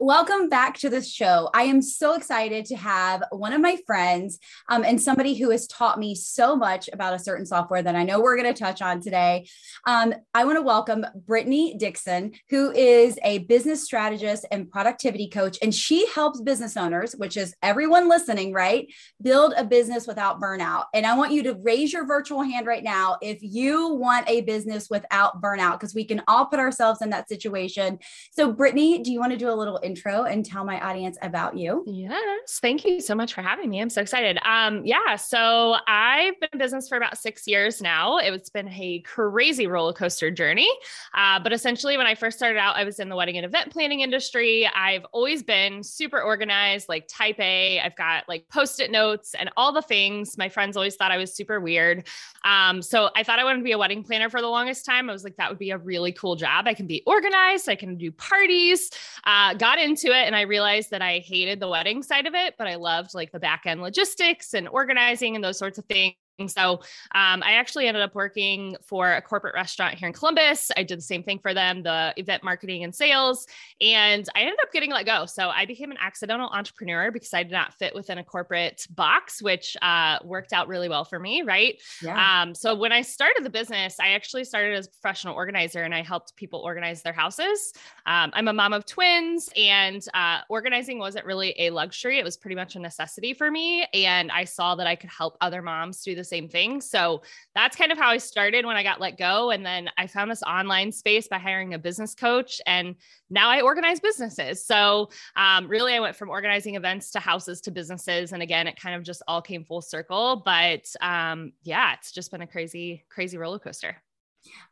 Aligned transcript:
Welcome 0.00 0.48
back 0.48 0.78
to 0.78 0.88
the 0.88 1.02
show. 1.02 1.50
I 1.52 1.64
am 1.64 1.82
so 1.82 2.14
excited 2.14 2.66
to 2.66 2.76
have 2.76 3.24
one 3.32 3.52
of 3.52 3.60
my 3.60 3.76
friends 3.84 4.38
um, 4.68 4.84
and 4.84 5.02
somebody 5.02 5.34
who 5.34 5.50
has 5.50 5.66
taught 5.66 5.98
me 5.98 6.14
so 6.14 6.54
much 6.54 6.88
about 6.92 7.14
a 7.14 7.18
certain 7.18 7.44
software 7.44 7.82
that 7.82 7.96
I 7.96 8.04
know 8.04 8.20
we're 8.20 8.40
going 8.40 8.54
to 8.54 8.56
touch 8.56 8.80
on 8.80 9.00
today. 9.00 9.48
Um, 9.88 10.14
I 10.34 10.44
want 10.44 10.56
to 10.56 10.62
welcome 10.62 11.04
Brittany 11.26 11.74
Dixon, 11.76 12.30
who 12.48 12.70
is 12.70 13.18
a 13.24 13.38
business 13.38 13.82
strategist 13.82 14.46
and 14.52 14.70
productivity 14.70 15.28
coach, 15.28 15.58
and 15.62 15.74
she 15.74 16.06
helps 16.14 16.40
business 16.42 16.76
owners, 16.76 17.14
which 17.14 17.36
is 17.36 17.56
everyone 17.60 18.08
listening, 18.08 18.52
right, 18.52 18.86
build 19.20 19.52
a 19.56 19.64
business 19.64 20.06
without 20.06 20.40
burnout. 20.40 20.84
And 20.94 21.06
I 21.06 21.16
want 21.16 21.32
you 21.32 21.42
to 21.42 21.58
raise 21.64 21.92
your 21.92 22.06
virtual 22.06 22.42
hand 22.42 22.68
right 22.68 22.84
now 22.84 23.16
if 23.20 23.38
you 23.42 23.94
want 23.94 24.30
a 24.30 24.42
business 24.42 24.88
without 24.88 25.42
burnout, 25.42 25.72
because 25.72 25.92
we 25.92 26.04
can 26.04 26.22
all 26.28 26.46
put 26.46 26.60
ourselves 26.60 27.02
in 27.02 27.10
that 27.10 27.28
situation. 27.28 27.98
So, 28.30 28.52
Brittany, 28.52 29.02
do 29.02 29.10
you 29.10 29.18
want 29.18 29.32
to 29.32 29.36
do 29.36 29.50
a 29.50 29.58
little 29.58 29.80
intro 29.88 30.24
and 30.24 30.44
tell 30.44 30.64
my 30.64 30.78
audience 30.80 31.16
about 31.22 31.56
you? 31.56 31.82
Yes. 31.86 32.58
Thank 32.60 32.84
you 32.84 33.00
so 33.00 33.14
much 33.14 33.32
for 33.32 33.40
having 33.40 33.70
me. 33.70 33.80
I'm 33.80 33.88
so 33.88 34.02
excited. 34.02 34.38
Um, 34.44 34.84
yeah. 34.84 35.16
So 35.16 35.76
I've 35.86 36.38
been 36.40 36.50
in 36.52 36.58
business 36.58 36.88
for 36.88 36.98
about 36.98 37.16
six 37.16 37.46
years 37.46 37.80
now. 37.80 38.18
It's 38.18 38.50
been 38.50 38.68
a 38.68 39.00
crazy 39.00 39.66
roller 39.66 39.94
coaster 39.94 40.30
journey. 40.30 40.68
Uh, 41.14 41.40
but 41.40 41.54
essentially, 41.54 41.96
when 41.96 42.06
I 42.06 42.14
first 42.14 42.36
started 42.36 42.58
out, 42.58 42.76
I 42.76 42.84
was 42.84 43.00
in 43.00 43.08
the 43.08 43.16
wedding 43.16 43.38
and 43.38 43.46
event 43.46 43.70
planning 43.70 44.00
industry. 44.00 44.68
I've 44.74 45.06
always 45.12 45.42
been 45.42 45.82
super 45.82 46.20
organized, 46.20 46.88
like 46.90 47.08
type 47.08 47.40
A. 47.40 47.80
I've 47.80 47.96
got 47.96 48.28
like 48.28 48.46
post 48.48 48.80
it 48.80 48.90
notes 48.90 49.34
and 49.34 49.50
all 49.56 49.72
the 49.72 49.82
things. 49.82 50.36
My 50.36 50.50
friends 50.50 50.76
always 50.76 50.96
thought 50.96 51.10
I 51.10 51.16
was 51.16 51.34
super 51.34 51.60
weird. 51.60 52.06
Um, 52.44 52.82
so 52.82 53.10
I 53.16 53.22
thought 53.22 53.38
I 53.38 53.44
wanted 53.44 53.58
to 53.58 53.64
be 53.64 53.72
a 53.72 53.78
wedding 53.78 54.02
planner 54.02 54.28
for 54.28 54.40
the 54.42 54.48
longest 54.48 54.84
time. 54.84 55.08
I 55.08 55.12
was 55.12 55.24
like, 55.24 55.36
that 55.36 55.48
would 55.48 55.58
be 55.58 55.70
a 55.70 55.78
really 55.78 56.12
cool 56.12 56.36
job. 56.36 56.66
I 56.66 56.74
can 56.74 56.86
be 56.86 57.02
organized, 57.06 57.68
I 57.68 57.76
can 57.76 57.96
do 57.96 58.12
parties. 58.12 58.90
Uh, 59.24 59.54
got 59.54 59.77
got 59.78 59.84
into 59.84 60.08
it 60.08 60.26
and 60.26 60.34
I 60.34 60.42
realized 60.42 60.90
that 60.90 61.02
I 61.02 61.18
hated 61.18 61.60
the 61.60 61.68
wedding 61.68 62.02
side 62.02 62.26
of 62.26 62.34
it, 62.34 62.54
but 62.58 62.66
I 62.66 62.76
loved 62.76 63.14
like 63.14 63.32
the 63.32 63.38
back 63.38 63.62
end 63.66 63.80
logistics 63.80 64.54
and 64.54 64.68
organizing 64.68 65.34
and 65.34 65.44
those 65.44 65.58
sorts 65.58 65.78
of 65.78 65.84
things. 65.86 66.14
So 66.46 66.80
um, 67.14 67.42
I 67.42 67.54
actually 67.54 67.88
ended 67.88 68.02
up 68.02 68.14
working 68.14 68.76
for 68.86 69.12
a 69.12 69.20
corporate 69.20 69.54
restaurant 69.54 69.96
here 69.96 70.06
in 70.06 70.14
Columbus. 70.14 70.70
I 70.76 70.84
did 70.84 70.98
the 70.98 71.02
same 71.02 71.24
thing 71.24 71.40
for 71.40 71.52
them, 71.52 71.82
the 71.82 72.14
event 72.16 72.44
marketing 72.44 72.84
and 72.84 72.94
sales, 72.94 73.46
and 73.80 74.28
I 74.36 74.42
ended 74.42 74.58
up 74.62 74.72
getting 74.72 74.92
let 74.92 75.06
go. 75.06 75.26
So 75.26 75.48
I 75.48 75.64
became 75.66 75.90
an 75.90 75.96
accidental 76.00 76.48
entrepreneur 76.48 77.10
because 77.10 77.34
I 77.34 77.42
did 77.42 77.52
not 77.52 77.74
fit 77.74 77.94
within 77.94 78.18
a 78.18 78.24
corporate 78.24 78.86
box, 78.90 79.42
which 79.42 79.76
uh, 79.82 80.18
worked 80.22 80.52
out 80.52 80.68
really 80.68 80.88
well 80.88 81.04
for 81.04 81.18
me, 81.18 81.42
right? 81.42 81.80
Yeah. 82.02 82.42
Um, 82.42 82.54
so 82.54 82.74
when 82.74 82.92
I 82.92 83.02
started 83.02 83.44
the 83.44 83.50
business, 83.50 83.98
I 83.98 84.10
actually 84.10 84.44
started 84.44 84.76
as 84.76 84.86
a 84.86 84.90
professional 84.90 85.34
organizer 85.34 85.82
and 85.82 85.94
I 85.94 86.02
helped 86.02 86.36
people 86.36 86.60
organize 86.60 87.02
their 87.02 87.12
houses. 87.12 87.72
Um, 88.06 88.30
I'm 88.34 88.46
a 88.46 88.52
mom 88.52 88.72
of 88.72 88.86
twins, 88.86 89.48
and 89.56 90.04
uh, 90.14 90.40
organizing 90.48 90.98
wasn't 90.98 91.26
really 91.26 91.54
a 91.58 91.70
luxury; 91.70 92.18
it 92.18 92.24
was 92.24 92.36
pretty 92.36 92.54
much 92.54 92.76
a 92.76 92.78
necessity 92.78 93.34
for 93.34 93.50
me. 93.50 93.86
And 93.92 94.30
I 94.30 94.44
saw 94.44 94.74
that 94.76 94.86
I 94.86 94.94
could 94.94 95.10
help 95.10 95.36
other 95.40 95.62
moms 95.62 96.02
do 96.02 96.14
the 96.14 96.27
same 96.28 96.48
thing. 96.48 96.80
So 96.80 97.22
that's 97.54 97.76
kind 97.76 97.90
of 97.90 97.98
how 97.98 98.08
I 98.08 98.18
started 98.18 98.66
when 98.66 98.76
I 98.76 98.82
got 98.82 99.00
let 99.00 99.18
go. 99.18 99.50
And 99.50 99.64
then 99.64 99.88
I 99.96 100.06
found 100.06 100.30
this 100.30 100.42
online 100.42 100.92
space 100.92 101.28
by 101.28 101.38
hiring 101.38 101.74
a 101.74 101.78
business 101.78 102.14
coach. 102.14 102.60
And 102.66 102.94
now 103.30 103.48
I 103.48 103.60
organize 103.60 104.00
businesses. 104.00 104.64
So 104.64 105.10
um, 105.36 105.68
really, 105.68 105.94
I 105.94 106.00
went 106.00 106.16
from 106.16 106.30
organizing 106.30 106.74
events 106.74 107.10
to 107.12 107.20
houses 107.20 107.60
to 107.62 107.70
businesses. 107.70 108.32
And 108.32 108.42
again, 108.42 108.66
it 108.66 108.80
kind 108.80 108.94
of 108.94 109.02
just 109.02 109.22
all 109.26 109.42
came 109.42 109.64
full 109.64 109.82
circle. 109.82 110.42
But 110.44 110.84
um, 111.00 111.52
yeah, 111.62 111.94
it's 111.94 112.12
just 112.12 112.30
been 112.30 112.42
a 112.42 112.46
crazy, 112.46 113.04
crazy 113.08 113.38
roller 113.38 113.58
coaster. 113.58 113.96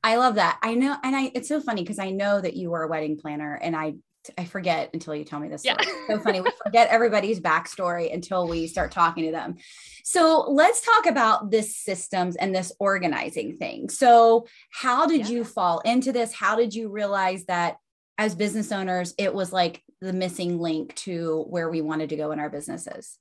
I 0.02 0.16
love 0.16 0.36
that. 0.36 0.58
I 0.62 0.74
know, 0.74 0.96
and 1.02 1.16
I 1.16 1.30
it's 1.34 1.48
so 1.48 1.60
funny 1.60 1.82
because 1.82 1.98
I 1.98 2.10
know 2.10 2.40
that 2.40 2.56
you 2.56 2.70
were 2.70 2.84
a 2.84 2.88
wedding 2.88 3.18
planner, 3.18 3.54
and 3.56 3.74
I 3.74 3.94
I 4.36 4.44
forget 4.44 4.90
until 4.92 5.14
you 5.14 5.24
tell 5.24 5.40
me 5.40 5.48
this. 5.48 5.64
Yeah. 5.64 5.76
so 6.06 6.18
funny. 6.18 6.40
We 6.40 6.50
forget 6.64 6.88
everybody's 6.88 7.40
backstory 7.40 8.12
until 8.12 8.48
we 8.48 8.66
start 8.66 8.92
talking 8.92 9.24
to 9.24 9.32
them. 9.32 9.56
So 10.04 10.46
let's 10.48 10.82
talk 10.82 11.06
about 11.06 11.50
this 11.50 11.76
systems 11.76 12.36
and 12.36 12.54
this 12.54 12.72
organizing 12.78 13.56
thing. 13.56 13.88
So, 13.88 14.46
how 14.70 15.06
did 15.06 15.28
yeah. 15.28 15.36
you 15.36 15.44
fall 15.44 15.80
into 15.80 16.12
this? 16.12 16.32
How 16.32 16.56
did 16.56 16.74
you 16.74 16.88
realize 16.88 17.44
that 17.46 17.78
as 18.18 18.34
business 18.34 18.72
owners, 18.72 19.14
it 19.18 19.34
was 19.34 19.52
like 19.52 19.82
the 20.00 20.12
missing 20.12 20.60
link 20.60 20.94
to 20.94 21.44
where 21.48 21.68
we 21.68 21.80
wanted 21.80 22.10
to 22.10 22.16
go 22.16 22.30
in 22.30 22.38
our 22.38 22.50
businesses? 22.50 23.18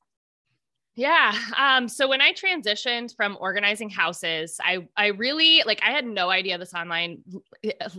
Yeah. 0.97 1.38
Um, 1.57 1.89
so 1.89 2.07
when 2.07 2.22
I 2.22 2.31
transitioned 2.31 3.13
from 3.17 3.38
organizing 3.41 3.89
houses, 3.89 4.57
I 4.63 4.88
I 4.95 5.07
really 5.07 5.61
like 5.66 5.81
I 5.83 5.91
had 5.91 6.06
no 6.06 6.29
idea 6.29 6.57
this 6.57 6.73
online 6.73 7.22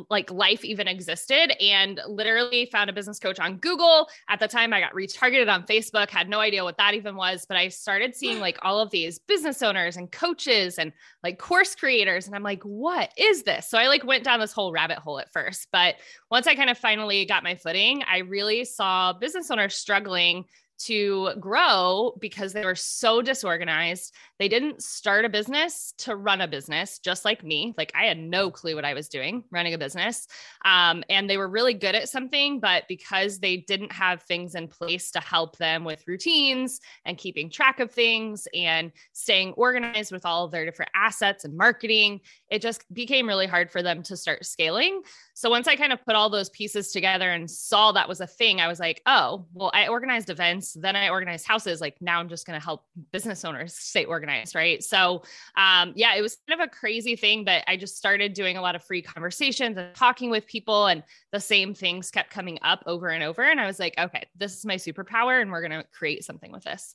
like 0.08 0.30
life 0.30 0.64
even 0.64 0.88
existed 0.88 1.52
and 1.62 2.00
literally 2.08 2.70
found 2.72 2.88
a 2.88 2.94
business 2.94 3.18
coach 3.18 3.38
on 3.38 3.58
Google. 3.58 4.08
At 4.30 4.40
the 4.40 4.48
time 4.48 4.72
I 4.72 4.80
got 4.80 4.94
retargeted 4.94 5.52
on 5.52 5.66
Facebook, 5.66 6.08
had 6.08 6.30
no 6.30 6.40
idea 6.40 6.64
what 6.64 6.78
that 6.78 6.94
even 6.94 7.16
was, 7.16 7.44
but 7.46 7.58
I 7.58 7.68
started 7.68 8.16
seeing 8.16 8.40
like 8.40 8.58
all 8.62 8.80
of 8.80 8.90
these 8.90 9.18
business 9.18 9.62
owners 9.62 9.98
and 9.98 10.10
coaches 10.10 10.78
and 10.78 10.90
like 11.22 11.38
course 11.38 11.74
creators 11.74 12.26
and 12.26 12.34
I'm 12.34 12.42
like, 12.42 12.62
"What 12.62 13.12
is 13.18 13.42
this?" 13.42 13.68
So 13.68 13.76
I 13.76 13.88
like 13.88 14.04
went 14.04 14.24
down 14.24 14.40
this 14.40 14.52
whole 14.52 14.72
rabbit 14.72 14.98
hole 14.98 15.20
at 15.20 15.30
first, 15.34 15.68
but 15.70 15.96
once 16.30 16.46
I 16.46 16.54
kind 16.54 16.70
of 16.70 16.78
finally 16.78 17.26
got 17.26 17.42
my 17.44 17.56
footing, 17.56 18.02
I 18.10 18.18
really 18.18 18.64
saw 18.64 19.12
business 19.12 19.50
owners 19.50 19.74
struggling 19.74 20.46
to 20.78 21.34
grow 21.40 22.16
because 22.20 22.52
they 22.52 22.64
were 22.64 22.74
so 22.74 23.22
disorganized. 23.22 24.14
They 24.38 24.48
didn't 24.48 24.82
start 24.82 25.24
a 25.24 25.28
business 25.28 25.94
to 25.98 26.16
run 26.16 26.40
a 26.40 26.48
business, 26.48 26.98
just 26.98 27.24
like 27.24 27.44
me. 27.44 27.74
Like 27.76 27.92
I 27.94 28.04
had 28.04 28.18
no 28.18 28.50
clue 28.50 28.74
what 28.74 28.84
I 28.84 28.94
was 28.94 29.08
doing 29.08 29.44
running 29.50 29.74
a 29.74 29.78
business. 29.78 30.26
Um, 30.64 31.02
and 31.08 31.28
they 31.28 31.36
were 31.36 31.48
really 31.48 31.74
good 31.74 31.94
at 31.94 32.08
something, 32.08 32.60
but 32.60 32.84
because 32.88 33.38
they 33.38 33.56
didn't 33.56 33.92
have 33.92 34.22
things 34.22 34.54
in 34.54 34.68
place 34.68 35.10
to 35.12 35.20
help 35.20 35.56
them 35.56 35.84
with 35.84 36.06
routines 36.06 36.80
and 37.04 37.18
keeping 37.18 37.50
track 37.50 37.80
of 37.80 37.90
things 37.90 38.46
and 38.54 38.92
staying 39.12 39.52
organized 39.52 40.12
with 40.12 40.26
all 40.26 40.44
of 40.44 40.50
their 40.50 40.64
different 40.64 40.90
assets 40.94 41.44
and 41.44 41.56
marketing, 41.56 42.20
it 42.50 42.62
just 42.62 42.82
became 42.92 43.26
really 43.26 43.46
hard 43.46 43.70
for 43.70 43.82
them 43.82 44.02
to 44.04 44.16
start 44.16 44.44
scaling. 44.44 45.02
So 45.38 45.50
once 45.50 45.68
I 45.68 45.76
kind 45.76 45.92
of 45.92 46.02
put 46.02 46.14
all 46.14 46.30
those 46.30 46.48
pieces 46.48 46.92
together 46.92 47.30
and 47.30 47.48
saw 47.50 47.92
that 47.92 48.08
was 48.08 48.22
a 48.22 48.26
thing, 48.26 48.58
I 48.58 48.68
was 48.68 48.80
like, 48.80 49.02
oh, 49.04 49.44
well, 49.52 49.70
I 49.74 49.88
organized 49.88 50.30
events, 50.30 50.72
then 50.72 50.96
I 50.96 51.10
organized 51.10 51.46
houses. 51.46 51.78
Like 51.78 51.94
now 52.00 52.20
I'm 52.20 52.30
just 52.30 52.46
going 52.46 52.58
to 52.58 52.64
help 52.64 52.84
business 53.12 53.44
owners 53.44 53.74
stay 53.74 54.06
organized. 54.06 54.54
Right. 54.54 54.82
So, 54.82 55.24
um, 55.54 55.92
yeah, 55.94 56.14
it 56.14 56.22
was 56.22 56.38
kind 56.48 56.58
of 56.58 56.66
a 56.66 56.70
crazy 56.70 57.16
thing, 57.16 57.44
but 57.44 57.64
I 57.68 57.76
just 57.76 57.98
started 57.98 58.32
doing 58.32 58.56
a 58.56 58.62
lot 58.62 58.76
of 58.76 58.82
free 58.82 59.02
conversations 59.02 59.76
and 59.76 59.94
talking 59.94 60.30
with 60.30 60.46
people, 60.46 60.86
and 60.86 61.02
the 61.32 61.40
same 61.40 61.74
things 61.74 62.10
kept 62.10 62.30
coming 62.30 62.58
up 62.62 62.82
over 62.86 63.08
and 63.08 63.22
over. 63.22 63.42
And 63.42 63.60
I 63.60 63.66
was 63.66 63.78
like, 63.78 63.92
okay, 63.98 64.26
this 64.36 64.56
is 64.56 64.64
my 64.64 64.76
superpower, 64.76 65.42
and 65.42 65.50
we're 65.50 65.68
going 65.68 65.82
to 65.82 65.84
create 65.92 66.24
something 66.24 66.50
with 66.50 66.64
this. 66.64 66.94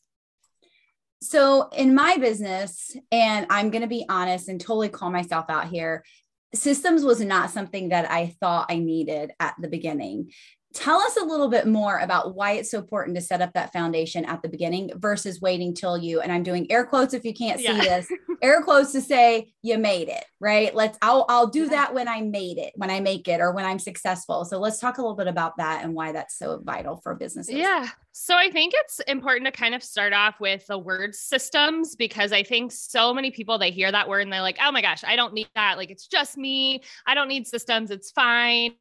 So, 1.24 1.70
in 1.70 1.94
my 1.94 2.18
business, 2.18 2.98
and 3.12 3.46
I'm 3.52 3.70
going 3.70 3.84
to 3.84 3.88
be 3.88 4.04
honest 4.10 4.50
and 4.50 4.60
totally 4.60 4.90
call 4.90 5.12
myself 5.12 5.46
out 5.50 5.68
here, 5.68 6.04
systems 6.54 7.04
was 7.04 7.22
not 7.22 7.52
something 7.52 7.90
that 7.90 8.10
I 8.12 8.36
thought 8.40 8.72
I 8.72 8.78
needed 8.78 9.32
at 9.40 9.56
the 9.60 9.68
beginning. 9.68 10.32
Tell 10.74 11.00
us 11.00 11.18
a 11.18 11.26
little 11.26 11.50
bit 11.50 11.68
more 11.68 12.00
about 12.00 12.36
why 12.36 12.54
it's 12.54 12.72
so 12.72 12.80
important 12.80 13.16
to 13.18 13.22
set 13.22 13.42
up 13.42 13.54
that 13.54 13.74
foundation 13.74 14.24
at 14.26 14.42
the 14.42 14.50
beginning 14.50 14.92
versus 14.96 15.42
waiting 15.42 15.74
till 15.74 15.98
you, 15.98 16.22
and 16.22 16.32
I'm 16.32 16.44
doing 16.44 16.72
air 16.72 16.86
quotes 16.86 17.14
if 17.14 17.26
you 17.26 17.34
can't 17.34 17.60
see 17.60 17.66
yeah. 17.66 17.82
this, 17.82 18.08
air 18.42 18.62
quotes 18.62 18.92
to 18.94 19.02
say 19.02 19.54
you 19.62 19.78
made 19.78 20.08
it, 20.08 20.24
right? 20.40 20.74
Let's, 20.74 20.98
I'll, 21.02 21.26
I'll 21.28 21.48
do 21.48 21.68
that 21.70 21.94
when 21.94 22.08
I 22.08 22.22
made 22.22 22.58
it, 22.58 22.72
when 22.76 22.90
I 22.90 23.02
make 23.02 23.28
it, 23.28 23.42
or 23.42 23.52
when 23.52 23.66
I'm 23.66 23.80
successful. 23.80 24.46
So 24.46 24.60
let's 24.60 24.80
talk 24.80 24.98
a 24.98 25.02
little 25.02 25.18
bit 25.18 25.28
about 25.28 25.58
that 25.58 25.84
and 25.84 25.94
why 25.94 26.14
that's 26.14 26.38
so 26.38 26.62
vital 26.64 26.98
for 26.98 27.16
businesses. 27.16 27.56
Yeah. 27.56 27.88
So 28.14 28.36
I 28.36 28.52
think 28.52 28.74
it's 28.76 29.00
important 29.02 29.46
to 29.46 29.52
kind 29.52 29.76
of 29.76 29.84
start 29.84 30.14
off 30.14 30.40
with 30.40 30.66
the 30.68 30.78
word 30.78 31.16
systems 31.16 31.96
because 31.96 32.32
I 32.32 32.44
think 32.44 32.72
so 32.72 33.14
many 33.14 33.32
people 33.32 33.58
they 33.58 33.72
hear 33.72 33.92
that 33.92 34.10
word 34.10 34.22
and 34.22 34.34
they're 34.34 34.42
like, 34.42 34.58
"Oh 34.62 34.72
my 34.72 34.82
gosh, 34.82 35.04
I 35.06 35.16
don't 35.16 35.34
need 35.34 35.48
that. 35.56 35.78
Like 35.78 35.92
it's 35.92 36.08
just 36.08 36.38
me. 36.38 36.82
I 37.06 37.14
don't 37.14 37.30
need 37.30 37.48
systems. 37.48 37.90
It's 37.90 38.12
fine." 38.12 38.74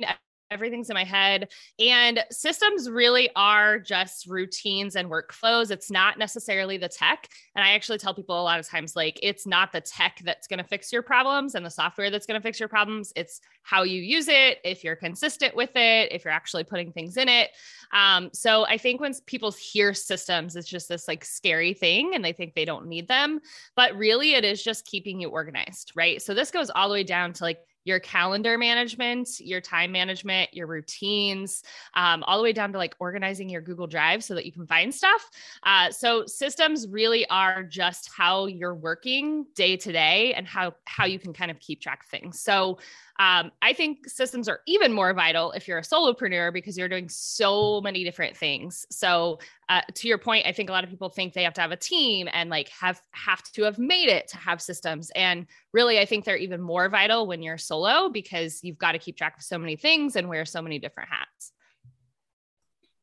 Everything's 0.51 0.91
in 0.91 0.95
my 0.95 1.05
head. 1.05 1.49
And 1.79 2.25
systems 2.31 2.91
really 2.91 3.31
are 3.37 3.79
just 3.79 4.27
routines 4.27 4.97
and 4.97 5.11
workflows. 5.11 5.71
It's 5.71 5.91
not 5.91 6.19
necessarily 6.19 6.77
the 6.77 6.89
tech. 6.89 7.29
And 7.55 7.65
I 7.65 7.73
actually 7.73 7.99
tell 7.99 8.15
people 8.15 8.41
a 8.41 8.43
lot 8.43 8.59
of 8.59 8.69
times, 8.69 8.97
like, 8.97 9.19
it's 9.23 9.47
not 9.47 9.73
the 9.73 9.81
tech 9.81 10.21
that's 10.25 10.47
going 10.47 10.59
to 10.59 10.65
fix 10.65 10.93
your 10.93 11.03
problems 11.03 11.55
and 11.55 11.65
the 11.65 11.71
software 11.71 12.11
that's 12.11 12.27
going 12.27 12.41
to 12.41 12.43
fix 12.43 12.59
your 12.59 12.69
problems. 12.69 13.13
It's 13.15 13.41
how 13.63 13.85
you 13.85 14.03
use 14.03 14.29
it, 14.29 14.59
if 14.65 14.83
you're 14.83 14.97
consistent 14.97 15.55
with 15.55 15.71
it, 15.77 16.13
if 16.13 16.25
you're 16.25 16.35
actually 16.35 16.65
putting 16.65 16.93
things 16.93 17.17
in 17.17 17.29
it. 17.29 17.51
Um, 17.93 18.31
so 18.33 18.67
I 18.67 18.79
think 18.79 19.01
when 19.01 19.15
people 19.27 19.53
hear 19.53 19.95
systems, 19.95 20.57
it's 20.57 20.69
just 20.69 20.89
this 20.89 21.07
like 21.07 21.25
scary 21.25 21.75
thing 21.75 22.13
and 22.15 22.25
they 22.25 22.33
think 22.33 22.55
they 22.55 22.65
don't 22.65 22.87
need 22.87 23.07
them. 23.09 23.41
But 23.77 23.97
really, 23.97 24.35
it 24.35 24.45
is 24.45 24.63
just 24.63 24.87
keeping 24.87 25.21
you 25.21 25.29
organized, 25.29 25.93
right? 25.95 26.21
So 26.21 26.35
this 26.35 26.51
goes 26.51 26.71
all 26.71 26.89
the 26.89 26.95
way 26.95 27.05
down 27.05 27.33
to 27.35 27.45
like, 27.45 27.59
your 27.85 28.01
calendar 28.01 28.59
management, 28.59 29.41
your 29.41 29.61
time 29.61 29.93
management, 29.93 30.53
your 30.53 30.67
routines, 30.67 31.63
um, 31.95 32.23
all 32.25 32.37
the 32.37 32.43
way 32.43 32.53
down 32.53 32.73
to 32.73 32.79
like 32.79 32.95
organizing 33.01 33.49
your 33.49 33.61
Google 33.61 33.87
Drive 33.87 34.23
so 34.23 34.35
that 34.35 34.47
you 34.47 34.53
can 34.53 34.67
find 34.67 34.95
stuff. 34.95 35.29
Uh, 35.63 35.91
so 35.91 36.27
systems 36.27 36.87
really 36.89 37.27
are 37.29 37.63
just 37.63 38.11
how 38.15 38.47
you're 38.47 38.75
working 38.75 39.47
day 39.55 39.77
to 39.77 39.93
day 39.93 40.35
and 40.35 40.47
how 40.47 40.75
how 40.85 41.05
you 41.07 41.19
can 41.19 41.33
kind 41.33 41.51
of 41.51 41.59
keep 41.61 41.81
track 41.81 42.03
of 42.03 42.09
things. 42.11 42.41
So 42.41 42.79
Um, 43.21 43.53
I 43.61 43.75
think 43.75 44.09
systems 44.09 44.49
are 44.49 44.61
even 44.67 44.95
more 44.95 45.13
vital 45.13 45.53
if 45.53 45.69
you're 45.69 45.77
a 45.77 45.83
solopreneur 45.83 46.55
because 46.55 46.79
you're 46.79 46.89
doing 46.89 47.11
so 47.11 47.83
many 47.83 48.03
different 48.03 48.35
things. 48.35 48.87
So, 48.91 49.41
uh, 49.69 49.83
to 49.97 50.09
your 50.09 50.17
point, 50.17 50.47
I 50.47 50.53
think 50.53 50.71
a 50.71 50.73
lot 50.73 50.85
of 50.85 50.91
people 50.91 51.11
think 51.11 51.35
they 51.35 51.43
have 51.43 51.53
to 51.55 51.61
have 51.61 51.71
a 51.71 51.77
team 51.77 52.31
and 52.33 52.49
like 52.49 52.71
have 52.71 52.99
have 53.11 53.43
to 53.53 53.65
have 53.65 53.79
made 53.79 54.09
it 54.09 54.29
to 54.29 54.39
have 54.39 54.63
systems. 54.63 55.11
And 55.15 55.47
really, 55.75 55.99
I 55.99 56.07
think 56.07 56.25
they're 56.25 56.39
even 56.39 56.63
more 56.63 56.89
vital 56.89 57.27
when 57.27 57.43
you're 57.43 57.59
solo 57.59 58.09
because 58.09 58.61
you've 58.63 58.79
got 58.79 58.93
to 58.93 58.99
keep 58.99 59.19
track 59.19 59.37
of 59.37 59.45
so 59.45 59.59
many 59.59 59.77
things 59.77 60.17
and 60.17 60.27
wear 60.27 60.47
so 60.47 60.63
many 60.63 60.79
different 60.79 61.11
hats. 61.11 61.53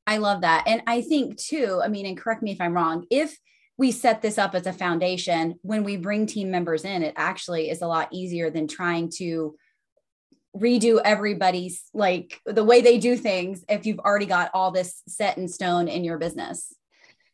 I 0.07 0.17
love 0.17 0.41
that. 0.41 0.63
And 0.65 0.81
I 0.87 1.01
think 1.01 1.37
too, 1.37 1.79
I 1.83 1.89
mean, 1.89 2.07
and 2.07 2.17
correct 2.17 2.41
me 2.41 2.53
if 2.53 2.59
I'm 2.59 2.73
wrong, 2.73 3.05
if 3.11 3.37
we 3.77 3.91
set 3.91 4.23
this 4.23 4.39
up 4.39 4.55
as 4.55 4.65
a 4.65 4.73
foundation, 4.73 5.59
when 5.61 5.83
we 5.83 5.95
bring 5.95 6.25
team 6.25 6.49
members 6.49 6.85
in, 6.85 7.03
it 7.03 7.13
actually 7.15 7.69
is 7.69 7.83
a 7.83 7.87
lot 7.87 8.09
easier 8.11 8.49
than 8.49 8.67
trying 8.67 9.11
to 9.17 9.55
redo 10.59 11.00
everybody's 11.04 11.83
like 11.94 12.42
the 12.45 12.63
way 12.63 12.81
they 12.81 12.98
do 12.98 13.15
things 13.15 13.63
if 13.69 13.86
you've 13.86 14.00
already 14.00 14.25
got 14.25 14.51
all 14.54 14.71
this 14.71 15.01
set 15.07 15.38
in 15.38 15.48
stone 15.48 15.88
in 15.88 16.04
your 16.04 16.18
business. 16.18 16.74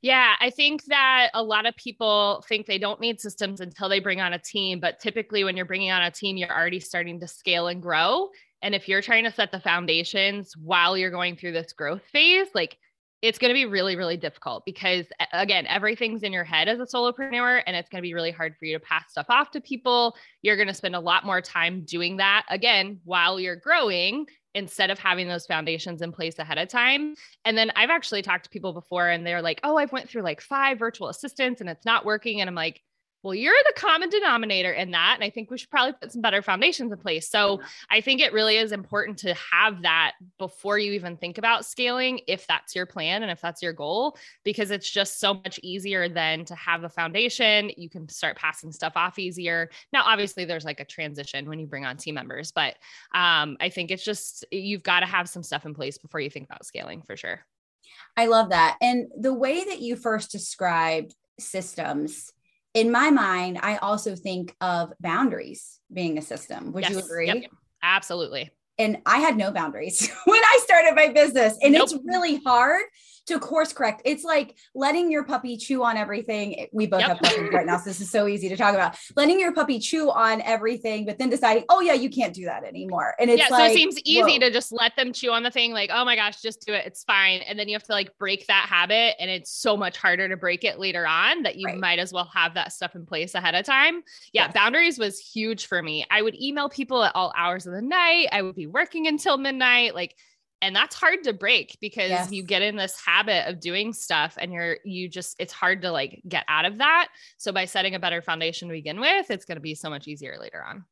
Yeah, 0.02 0.34
I 0.42 0.50
think 0.50 0.84
that 0.86 1.30
a 1.34 1.42
lot 1.42 1.66
of 1.66 1.78
people 1.78 2.44
think 2.50 2.66
they 2.66 2.78
don't 2.78 3.00
need 3.00 3.22
systems 3.22 3.62
until 3.62 3.88
they 3.88 4.02
bring 4.02 4.20
on 4.20 4.34
a 4.34 4.38
team. 4.38 4.82
But 4.82 5.00
typically, 5.00 5.46
when 5.46 5.56
you're 5.56 5.66
bringing 5.66 5.92
on 5.92 6.02
a 6.02 6.12
team, 6.12 6.36
you're 6.36 6.52
already 6.52 6.82
starting 6.82 7.22
to 7.22 7.28
scale 7.28 7.68
and 7.68 7.82
grow. 7.82 8.28
And 8.62 8.76
if 8.76 8.90
you're 8.90 9.02
trying 9.02 9.24
to 9.24 9.32
set 9.32 9.52
the 9.54 9.62
foundations 9.62 10.58
while 10.58 10.98
you're 10.98 11.10
going 11.10 11.38
through 11.38 11.54
this 11.54 11.72
growth 11.72 12.02
phase, 12.12 12.48
like 12.54 12.78
it's 13.24 13.40
going 13.40 13.50
to 13.50 13.54
be 13.54 13.66
really, 13.66 13.96
really 13.96 14.18
difficult 14.18 14.66
because, 14.66 15.06
again, 15.32 15.66
everything's 15.68 16.24
in 16.24 16.34
your 16.34 16.44
head 16.44 16.68
as 16.68 16.82
a 16.82 16.86
solopreneur, 16.86 17.64
and 17.66 17.74
it's 17.74 17.88
going 17.90 18.02
to 18.02 18.06
be 18.06 18.14
really 18.14 18.32
hard 18.32 18.54
for 18.60 18.66
you 18.66 18.78
to 18.78 18.84
pass 18.84 19.12
stuff 19.12 19.28
off 19.30 19.50
to 19.52 19.62
people. 19.62 20.14
You're 20.42 20.58
going 20.58 20.68
to 20.68 20.74
spend 20.74 20.94
a 20.94 21.00
lot 21.00 21.26
more 21.26 21.40
time 21.40 21.86
doing 21.86 22.18
that 22.18 22.44
again 22.50 23.00
while 23.06 23.40
you're 23.40 23.56
growing 23.56 24.26
instead 24.56 24.92
of 24.92 25.00
having 25.00 25.30
those 25.30 25.46
foundations 25.46 26.02
in 26.02 26.12
place 26.12 26.38
ahead 26.38 26.58
of 26.58 26.68
time. 26.68 27.16
And 27.46 27.58
then 27.58 27.72
I've 27.78 27.90
actually 27.90 28.24
talked 28.24 28.44
to 28.44 28.50
people 28.50 28.74
before 28.74 29.08
and 29.08 29.26
they're 29.26 29.42
like, 29.42 29.62
"Oh, 29.64 29.78
I've 29.78 29.94
went 29.94 30.10
through 30.10 30.24
like 30.24 30.42
five 30.42 30.78
virtual 30.78 31.08
assistants 31.08 31.62
and 31.62 31.70
it's 31.70 31.86
not 31.86 32.06
working." 32.06 32.42
And 32.42 32.50
I'm 32.50 32.56
like, 32.56 32.82
well, 33.24 33.34
you're 33.34 33.54
the 33.66 33.80
common 33.80 34.10
denominator 34.10 34.72
in 34.72 34.92
that. 34.92 35.14
And 35.16 35.24
I 35.24 35.30
think 35.30 35.50
we 35.50 35.58
should 35.58 35.70
probably 35.70 35.94
put 35.94 36.12
some 36.12 36.22
better 36.22 36.42
foundations 36.42 36.92
in 36.92 36.98
place. 36.98 37.30
So 37.30 37.62
I 37.90 38.02
think 38.02 38.20
it 38.20 38.34
really 38.34 38.58
is 38.58 38.74
important 38.74 39.18
to 39.20 39.34
have 39.52 39.82
that 39.84 40.14
before 40.38 40.78
you 40.78 40.92
even 40.92 41.16
think 41.16 41.38
about 41.38 41.66
scaling, 41.66 42.20
if 42.28 42.46
that's 42.46 42.76
your 42.76 42.86
plan 42.86 43.24
and 43.24 43.32
if 43.32 43.40
that's 43.40 43.64
your 43.64 43.72
goal, 43.72 44.18
because 44.44 44.72
it's 44.72 44.90
just 44.90 45.22
so 45.22 45.36
much 45.36 45.58
easier 45.64 46.10
than 46.10 46.44
to 46.46 46.56
have 46.56 46.84
a 46.84 46.90
foundation. 46.90 47.72
You 47.78 47.90
can 47.90 48.10
start 48.10 48.36
passing 48.36 48.74
stuff 48.74 48.94
off 48.98 49.18
easier. 49.18 49.70
Now, 49.94 50.04
obviously, 50.06 50.44
there's 50.44 50.66
like 50.66 50.82
a 50.82 50.86
transition 50.86 51.48
when 51.48 51.60
you 51.60 51.66
bring 51.66 51.86
on 51.86 51.96
team 51.96 52.16
members, 52.16 52.52
but 52.52 52.76
um, 53.16 53.56
I 53.62 53.70
think 53.70 53.90
it's 53.90 54.04
just 54.04 54.46
you've 54.52 54.84
got 54.84 55.00
to 55.00 55.06
have 55.06 55.30
some 55.30 55.44
stuff 55.44 55.66
in 55.66 55.74
place 55.74 55.98
before 55.98 56.20
you 56.20 56.30
think 56.30 56.48
about 56.48 56.66
scaling 56.66 57.02
for 57.02 57.16
sure. 57.16 57.40
I 58.18 58.26
love 58.26 58.50
that. 58.50 58.78
And 58.82 59.08
the 59.18 59.34
way 59.34 59.64
that 59.64 59.80
you 59.80 59.96
first 59.96 60.30
described 60.30 61.16
systems, 61.40 62.33
in 62.74 62.92
my 62.92 63.10
mind, 63.10 63.60
I 63.62 63.78
also 63.78 64.16
think 64.16 64.56
of 64.62 64.94
boundaries 65.00 65.80
being 65.92 66.18
a 66.18 66.22
system. 66.22 66.72
Would 66.74 66.84
yes. 66.84 66.92
you 66.92 67.00
agree? 67.00 67.28
Yep. 67.28 67.52
Absolutely. 67.84 68.52
And 68.80 68.98
I 69.06 69.20
had 69.20 69.38
no 69.38 69.52
boundaries 69.52 70.10
when 70.26 70.42
I 70.42 70.60
started 70.64 70.96
my 70.96 71.10
business. 71.10 71.58
And 71.62 71.74
nope. 71.74 71.84
it's 71.84 71.98
really 72.04 72.38
hard 72.38 72.84
to 73.28 73.40
course 73.40 73.74
correct. 73.74 74.02
It's 74.06 74.24
like 74.24 74.56
letting 74.76 75.12
your 75.12 75.24
puppy 75.24 75.58
chew 75.58 75.84
on 75.84 75.98
everything. 75.98 76.68
We 76.72 76.88
both 76.88 77.02
yep. 77.02 77.10
have 77.10 77.20
puppies 77.20 77.50
right 77.54 77.66
now. 77.66 77.78
So 77.78 77.86
this 77.86 78.02
is 78.02 78.12
so 78.12 78.28
easy 78.28 78.50
to 78.50 78.58
talk 78.58 78.74
about. 78.74 78.96
Letting 79.16 79.40
your 79.40 79.54
puppy 79.54 79.80
chew 79.80 80.12
on 80.12 80.42
everything, 80.42 81.06
but 81.06 81.18
then 81.18 81.30
deciding, 81.30 81.64
oh 81.70 81.82
yeah, 81.82 81.94
you 81.94 82.10
can't 82.10 82.34
do 82.34 82.46
that 82.46 82.64
anymore. 82.64 83.16
And 83.20 83.30
it's 83.30 83.40
yeah, 83.40 83.56
like, 83.56 83.70
so 83.70 83.74
it 83.74 83.76
seems 83.76 84.00
easy 84.00 84.34
whoa. 84.34 84.40
to 84.40 84.52
just 84.52 84.72
let 84.72 84.96
them 84.96 85.14
chew 85.14 85.32
on 85.32 85.44
the 85.44 85.52
thing, 85.52 85.72
like, 85.72 85.90
oh 85.94 86.04
my 86.06 86.16
gosh, 86.16 86.42
just 86.42 86.66
do 86.66 86.74
it. 86.74 86.86
It's 86.86 87.04
fine. 87.04 87.42
And 87.42 87.58
then 87.58 87.68
you 87.68 87.76
have 87.76 87.84
to 87.84 87.94
like 87.94 88.18
break 88.18 88.48
that 88.48 88.68
habit. 88.70 89.16
And 89.20 89.30
it's 89.30 89.52
so 89.52 89.78
much 89.78 89.98
harder 89.98 90.28
to 90.28 90.38
break 90.38 90.64
it 90.64 90.80
later 90.80 91.08
on 91.08 91.44
that 91.44 91.56
you 91.56 91.68
right. 91.68 91.80
might 91.80 92.00
as 92.00 92.12
well 92.12 92.30
have 92.34 92.56
that 92.56 92.74
stuff 92.74 92.96
in 92.96 93.06
place 93.06 93.36
ahead 93.36 93.56
of 93.56 93.66
time. 93.66 94.04
Yeah, 94.34 94.46
yes. 94.46 94.54
boundaries 94.54 95.00
was 95.00 95.20
huge 95.20 95.68
for 95.68 95.82
me. 95.82 96.06
I 96.10 96.22
would 96.22 96.36
email 96.36 96.70
people 96.70 97.04
at 97.04 97.16
all 97.16 97.34
hours 97.38 97.68
of 97.68 97.74
the 97.74 97.82
night. 97.82 98.28
I 98.32 98.42
would 98.42 98.56
be 98.56 98.68
working 98.68 99.08
until 99.08 99.38
midnight. 99.38 99.96
Like 99.96 100.16
and 100.64 100.74
that's 100.74 100.96
hard 100.96 101.26
to 101.26 101.34
break 101.34 101.78
because 101.82 102.10
yes. 102.10 102.32
you 102.32 102.42
get 102.42 102.62
in 102.62 102.78
this 102.78 102.98
habit 103.06 103.50
of 103.50 103.60
doing 103.60 103.92
stuff 103.92 104.38
and 104.40 104.54
you're 104.54 104.78
you 104.86 105.10
just 105.10 105.36
it's 105.38 105.52
hard 105.52 105.82
to 105.82 105.92
like 105.92 106.22
get 106.26 106.46
out 106.48 106.64
of 106.64 106.78
that. 106.78 107.10
So 107.38 107.52
by 107.52 107.66
setting 107.66 107.96
a 107.96 108.00
better 108.00 108.22
foundation 108.22 108.70
to 108.70 108.74
begin 108.74 109.02
with 109.02 109.30
it's 109.30 109.44
going 109.44 109.58
to 109.58 109.62
be 109.62 109.76
so 109.76 109.90
much 109.90 110.08
easier 110.08 110.38
later 110.40 110.64
on. 110.66 110.86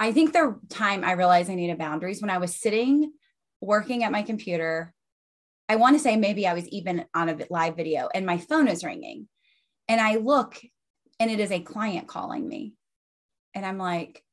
I 0.00 0.12
think 0.12 0.32
the 0.32 0.58
time 0.68 1.04
i 1.04 1.12
realized 1.12 1.48
i 1.48 1.54
needed 1.54 1.78
boundaries 1.78 2.20
when 2.20 2.30
i 2.30 2.38
was 2.38 2.56
sitting 2.56 3.12
working 3.60 4.02
at 4.02 4.10
my 4.10 4.22
computer 4.22 4.92
i 5.68 5.76
want 5.76 5.94
to 5.94 6.02
say 6.02 6.16
maybe 6.16 6.48
i 6.48 6.52
was 6.52 6.66
even 6.68 7.04
on 7.14 7.28
a 7.28 7.38
live 7.48 7.76
video 7.76 8.08
and 8.12 8.26
my 8.26 8.38
phone 8.38 8.66
is 8.66 8.82
ringing. 8.82 9.28
And 9.86 10.00
i 10.00 10.16
look 10.16 10.60
and 11.20 11.30
it 11.30 11.38
is 11.38 11.52
a 11.52 11.60
client 11.60 12.08
calling 12.08 12.48
me. 12.48 12.74
And 13.54 13.64
i'm 13.64 13.78
like 13.78 14.23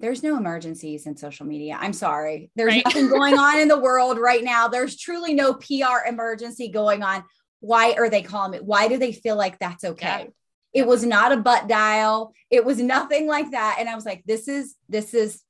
there's 0.00 0.22
no 0.22 0.36
emergencies 0.36 1.06
in 1.06 1.16
social 1.16 1.46
media. 1.46 1.76
I'm 1.78 1.92
sorry. 1.92 2.50
There's 2.56 2.72
right. 2.72 2.84
nothing 2.84 3.08
going 3.08 3.38
on 3.38 3.58
in 3.58 3.68
the 3.68 3.78
world 3.78 4.18
right 4.18 4.42
now. 4.42 4.68
There's 4.68 4.96
truly 4.96 5.34
no 5.34 5.54
PR 5.54 6.08
emergency 6.08 6.68
going 6.68 7.02
on. 7.02 7.22
Why 7.60 7.92
are 7.92 8.08
they 8.08 8.22
calling 8.22 8.54
it? 8.54 8.64
Why 8.64 8.88
do 8.88 8.98
they 8.98 9.12
feel 9.12 9.36
like 9.36 9.58
that's 9.58 9.84
okay? 9.84 10.28
Yeah. 10.72 10.82
It 10.82 10.86
was 10.86 11.04
not 11.04 11.32
a 11.32 11.36
butt 11.36 11.68
dial. 11.68 12.32
It 12.50 12.64
was 12.64 12.78
nothing 12.78 13.26
like 13.26 13.50
that. 13.50 13.76
And 13.78 13.88
I 13.88 13.94
was 13.94 14.06
like, 14.06 14.22
this 14.24 14.48
is, 14.48 14.74
this 14.88 15.12
is, 15.14 15.42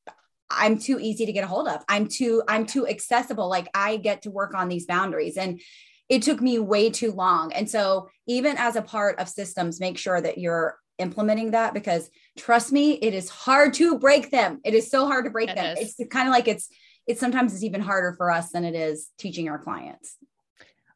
I'm 0.51 0.79
too 0.79 0.99
easy 0.99 1.27
to 1.27 1.33
get 1.33 1.45
a 1.45 1.47
hold 1.47 1.69
of. 1.69 1.85
I'm 1.89 2.09
too, 2.09 2.43
I'm 2.49 2.67
too 2.67 2.89
accessible. 2.89 3.49
Like 3.49 3.69
I 3.73 3.99
get 3.99 4.23
to 4.23 4.31
work 4.31 4.55
on 4.55 4.69
these 4.69 4.87
boundaries. 4.87 5.37
And 5.37 5.61
it 6.09 6.23
took 6.23 6.41
me 6.41 6.59
way 6.59 6.91
too 6.91 7.13
long. 7.13 7.53
And 7.53 7.71
so 7.71 8.09
even 8.27 8.57
as 8.59 8.75
a 8.75 8.83
part 8.83 9.21
of 9.21 9.29
systems, 9.29 9.79
make 9.79 9.97
sure 9.97 10.21
that 10.21 10.39
you're 10.39 10.77
implementing 11.01 11.53
that 11.53 11.75
because 11.75 12.11
trust 12.39 12.73
me, 12.73 12.93
it 12.93 13.15
is 13.15 13.29
hard 13.29 13.75
to 13.75 13.99
break 13.99 14.31
them. 14.31 14.61
It 14.65 14.75
is 14.75 14.91
so 14.91 15.07
hard 15.07 15.25
to 15.25 15.31
break 15.31 15.51
it 15.51 15.57
them. 15.57 15.77
Is. 15.77 15.95
It's 15.99 16.13
kind 16.13 16.29
of 16.29 16.33
like 16.33 16.49
it's 16.49 16.69
it's 17.07 17.21
sometimes 17.21 17.53
it's 17.55 17.65
even 17.65 17.81
harder 17.81 18.15
for 18.17 18.31
us 18.31 18.53
than 18.53 18.65
it 18.65 18.75
is 18.75 19.11
teaching 19.19 19.49
our 19.49 19.59
clients. 19.59 20.17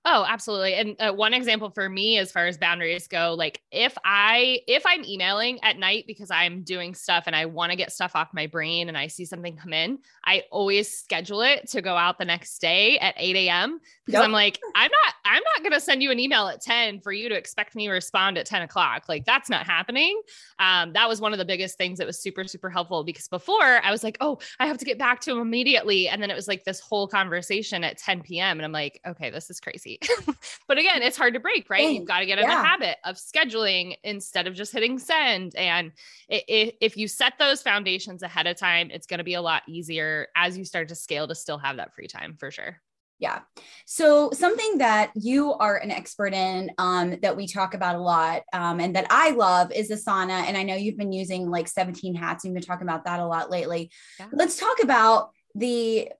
Oh, 0.06 0.27
absolutely. 0.29 0.75
And 0.75 0.97
uh, 1.01 1.12
one 1.15 1.33
example 1.33 1.71
for 1.71 1.89
me, 1.89 2.19
as 2.19 2.31
far 2.31 2.47
as 2.47 2.59
boundaries 2.59 3.09
go, 3.09 3.35
like 3.39 3.62
if 3.73 3.97
I 4.05 4.61
if 4.69 4.85
I'm 4.85 5.03
emailing 5.03 5.59
at 5.65 5.79
night 5.79 6.05
because 6.06 6.31
I'm 6.31 6.62
doing 6.62 6.95
stuff 6.95 7.25
and 7.27 7.35
I 7.35 7.47
want 7.47 7.71
to 7.71 7.77
get 7.77 7.91
stuff 7.91 8.12
off 8.15 8.29
my 8.35 8.47
brain 8.47 8.89
and 8.89 8.99
I 8.99 9.06
see 9.06 9.25
something 9.25 9.56
come 9.56 9.73
in, 9.73 10.01
I 10.23 10.43
always 10.51 10.95
schedule 10.95 11.41
it 11.41 11.71
to 11.71 11.81
go 11.81 11.97
out 11.97 12.19
the 12.19 12.27
next 12.27 12.59
day 12.59 12.99
at 12.99 13.15
8 13.17 13.35
a.m. 13.37 13.81
Because 14.05 14.19
yep. 14.19 14.25
I'm 14.25 14.32
like, 14.32 14.61
I'm 14.75 14.91
not 14.91 15.15
I'm 15.25 15.43
not 15.43 15.63
going 15.63 15.73
to 15.73 15.81
send 15.81 16.03
you 16.03 16.11
an 16.11 16.20
email 16.20 16.49
at 16.49 16.61
10 16.61 17.01
for 17.01 17.11
you 17.11 17.31
to 17.31 17.34
expect 17.34 17.75
me 17.75 17.87
to 17.87 17.93
respond 17.93 18.37
at 18.37 18.44
10 18.44 18.61
o'clock. 18.61 19.05
Like 19.08 19.25
that's 19.25 19.49
not 19.49 19.65
happening. 19.65 20.20
Um, 20.58 20.93
that 20.93 21.08
was 21.08 21.23
one 21.23 21.32
of 21.32 21.39
the 21.39 21.46
biggest 21.46 21.79
things 21.79 21.96
that 21.96 22.06
was 22.06 22.20
super 22.20 22.44
super 22.44 22.69
helpful 22.69 23.05
because 23.05 23.29
before 23.29 23.81
I 23.82 23.91
was 23.91 24.05
like, 24.05 24.19
oh, 24.20 24.39
I 24.61 24.67
have 24.67 24.77
to 24.77 24.84
get 24.84 24.99
back 24.99 25.23
to 25.23 25.32
him 25.32 25.39
immediately, 25.39 26.08
and 26.08 26.23
then 26.23 26.31
it 26.31 26.37
was 26.37 26.46
like 26.46 26.65
this 26.65 26.81
whole 26.81 27.08
conversation 27.08 27.84
at 27.84 27.96
10 27.96 28.20
p.m. 28.20 28.58
and 28.58 28.67
I'm 28.67 28.73
like, 28.73 29.01
okay, 29.06 29.31
this 29.31 29.49
is 29.49 29.61
crazy. 29.61 29.94
but 30.69 30.79
again, 30.79 31.03
it's 31.03 31.17
hard 31.17 31.34
to 31.34 31.41
break, 31.41 31.69
right? 31.70 31.93
You've 31.93 32.06
got 32.06 32.20
to 32.20 32.27
get 32.27 32.39
in 32.39 32.44
yeah. 32.44 32.56
the 32.56 32.67
habit 32.67 32.96
of 33.05 33.17
scheduling 33.17 33.96
instead 34.03 34.46
of 34.46 34.55
just 34.55 34.72
hitting 34.72 34.98
send. 34.98 35.55
And 35.56 35.93
it, 36.29 36.77
if 36.81 36.96
you 36.96 37.08
set 37.08 37.34
those 37.39 37.63
foundations 37.63 38.22
ahead 38.22 38.46
of 38.46 38.56
time, 38.56 38.91
it's 38.91 39.06
going 39.06 39.19
to 39.19 39.24
be 39.24 39.34
a 39.34 39.43
lot 39.43 39.63
easier 39.69 40.29
as 40.36 40.56
you 40.58 40.65
start 40.65 40.89
to 40.89 40.94
scale 40.94 41.29
to 41.29 41.34
still 41.34 41.58
have 41.58 41.77
that 41.77 41.94
free 41.94 42.08
time 42.08 42.36
for 42.39 42.51
sure. 42.51 42.81
Yeah. 43.20 43.41
So 43.86 44.31
something 44.32 44.79
that 44.79 45.13
you 45.15 45.55
are 45.55 45.77
an 45.77 45.91
expert 45.91 46.34
in 46.34 46.70
um, 46.79 47.19
that 47.22 47.36
we 47.36 47.46
talk 47.46 47.74
about 47.74 47.94
a 47.94 48.01
lot 48.01 48.43
um, 48.53 48.81
and 48.81 48.96
that 48.96 49.06
I 49.08 49.31
love 49.31 49.70
is 49.72 49.91
Asana. 49.91 50.43
And 50.46 50.56
I 50.56 50.63
know 50.65 50.74
you've 50.74 50.96
been 50.96 51.13
using 51.13 51.48
like 51.48 51.69
17 51.69 52.15
hats. 52.15 52.44
You've 52.44 52.55
been 52.55 52.63
talking 52.63 52.86
about 52.86 53.05
that 53.05 53.20
a 53.20 53.27
lot 53.27 53.51
lately. 53.51 53.91
Yeah. 54.19 54.27
Let's 54.32 54.58
talk 54.58 54.82
about 54.82 55.31
the 55.55 56.10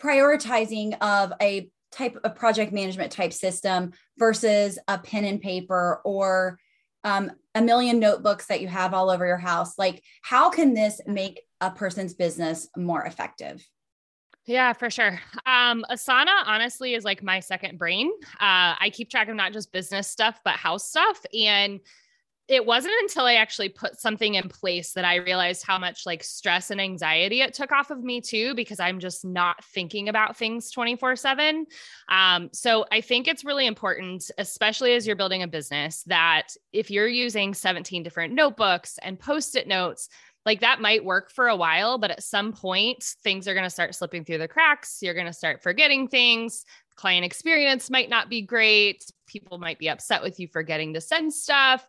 prioritizing 0.00 0.96
of 1.00 1.32
a 1.42 1.68
type 1.94 2.18
of 2.24 2.34
project 2.34 2.72
management 2.72 3.12
type 3.12 3.32
system 3.32 3.92
versus 4.18 4.78
a 4.88 4.98
pen 4.98 5.24
and 5.24 5.40
paper 5.40 6.00
or 6.04 6.58
um, 7.04 7.30
a 7.54 7.62
million 7.62 8.00
notebooks 8.00 8.46
that 8.46 8.60
you 8.60 8.68
have 8.68 8.94
all 8.94 9.10
over 9.10 9.26
your 9.26 9.36
house 9.36 9.78
like 9.78 10.02
how 10.22 10.50
can 10.50 10.74
this 10.74 11.00
make 11.06 11.42
a 11.60 11.70
person's 11.70 12.14
business 12.14 12.68
more 12.76 13.04
effective 13.04 13.64
yeah, 14.46 14.74
for 14.74 14.90
sure. 14.90 15.18
Um, 15.46 15.86
Asana 15.90 16.44
honestly 16.44 16.92
is 16.92 17.02
like 17.02 17.22
my 17.22 17.40
second 17.40 17.78
brain. 17.78 18.12
Uh, 18.34 18.76
I 18.78 18.90
keep 18.92 19.08
track 19.08 19.28
of 19.28 19.36
not 19.36 19.54
just 19.54 19.72
business 19.72 20.06
stuff, 20.06 20.38
but 20.44 20.54
house 20.54 20.86
stuff. 20.86 21.18
And 21.32 21.80
it 22.46 22.66
wasn't 22.66 22.94
until 23.00 23.24
I 23.24 23.34
actually 23.34 23.70
put 23.70 23.98
something 23.98 24.34
in 24.34 24.48
place 24.48 24.92
that 24.92 25.04
I 25.04 25.16
realized 25.16 25.64
how 25.66 25.78
much 25.78 26.04
like 26.04 26.22
stress 26.22 26.70
and 26.70 26.80
anxiety 26.80 27.40
it 27.40 27.54
took 27.54 27.72
off 27.72 27.90
of 27.90 28.02
me 28.02 28.20
too, 28.20 28.54
because 28.54 28.80
I'm 28.80 29.00
just 29.00 29.24
not 29.24 29.64
thinking 29.64 30.08
about 30.08 30.36
things 30.36 30.70
24 30.70 31.16
seven. 31.16 31.66
Um, 32.08 32.50
so 32.52 32.84
I 32.92 33.00
think 33.00 33.28
it's 33.28 33.44
really 33.44 33.66
important, 33.66 34.30
especially 34.36 34.94
as 34.94 35.06
you're 35.06 35.16
building 35.16 35.42
a 35.42 35.48
business, 35.48 36.02
that 36.04 36.48
if 36.72 36.90
you're 36.90 37.08
using 37.08 37.54
17 37.54 38.02
different 38.02 38.34
notebooks 38.34 38.98
and 39.02 39.18
post 39.18 39.56
it 39.56 39.66
notes, 39.66 40.10
like 40.46 40.60
that 40.60 40.80
might 40.80 41.04
work 41.04 41.30
for 41.30 41.48
a 41.48 41.56
while, 41.56 41.96
but 41.96 42.10
at 42.10 42.22
some 42.22 42.52
point, 42.52 43.02
things 43.22 43.48
are 43.48 43.54
going 43.54 43.64
to 43.64 43.70
start 43.70 43.94
slipping 43.94 44.24
through 44.24 44.38
the 44.38 44.48
cracks. 44.48 44.98
You're 45.00 45.14
going 45.14 45.26
to 45.26 45.32
start 45.32 45.62
forgetting 45.62 46.08
things. 46.08 46.66
Client 46.96 47.24
experience 47.24 47.90
might 47.90 48.08
not 48.08 48.28
be 48.28 48.42
great. 48.42 49.04
People 49.26 49.58
might 49.58 49.78
be 49.78 49.88
upset 49.88 50.22
with 50.22 50.38
you 50.38 50.48
for 50.48 50.62
getting 50.62 50.94
to 50.94 51.00
send 51.00 51.32
stuff. 51.32 51.86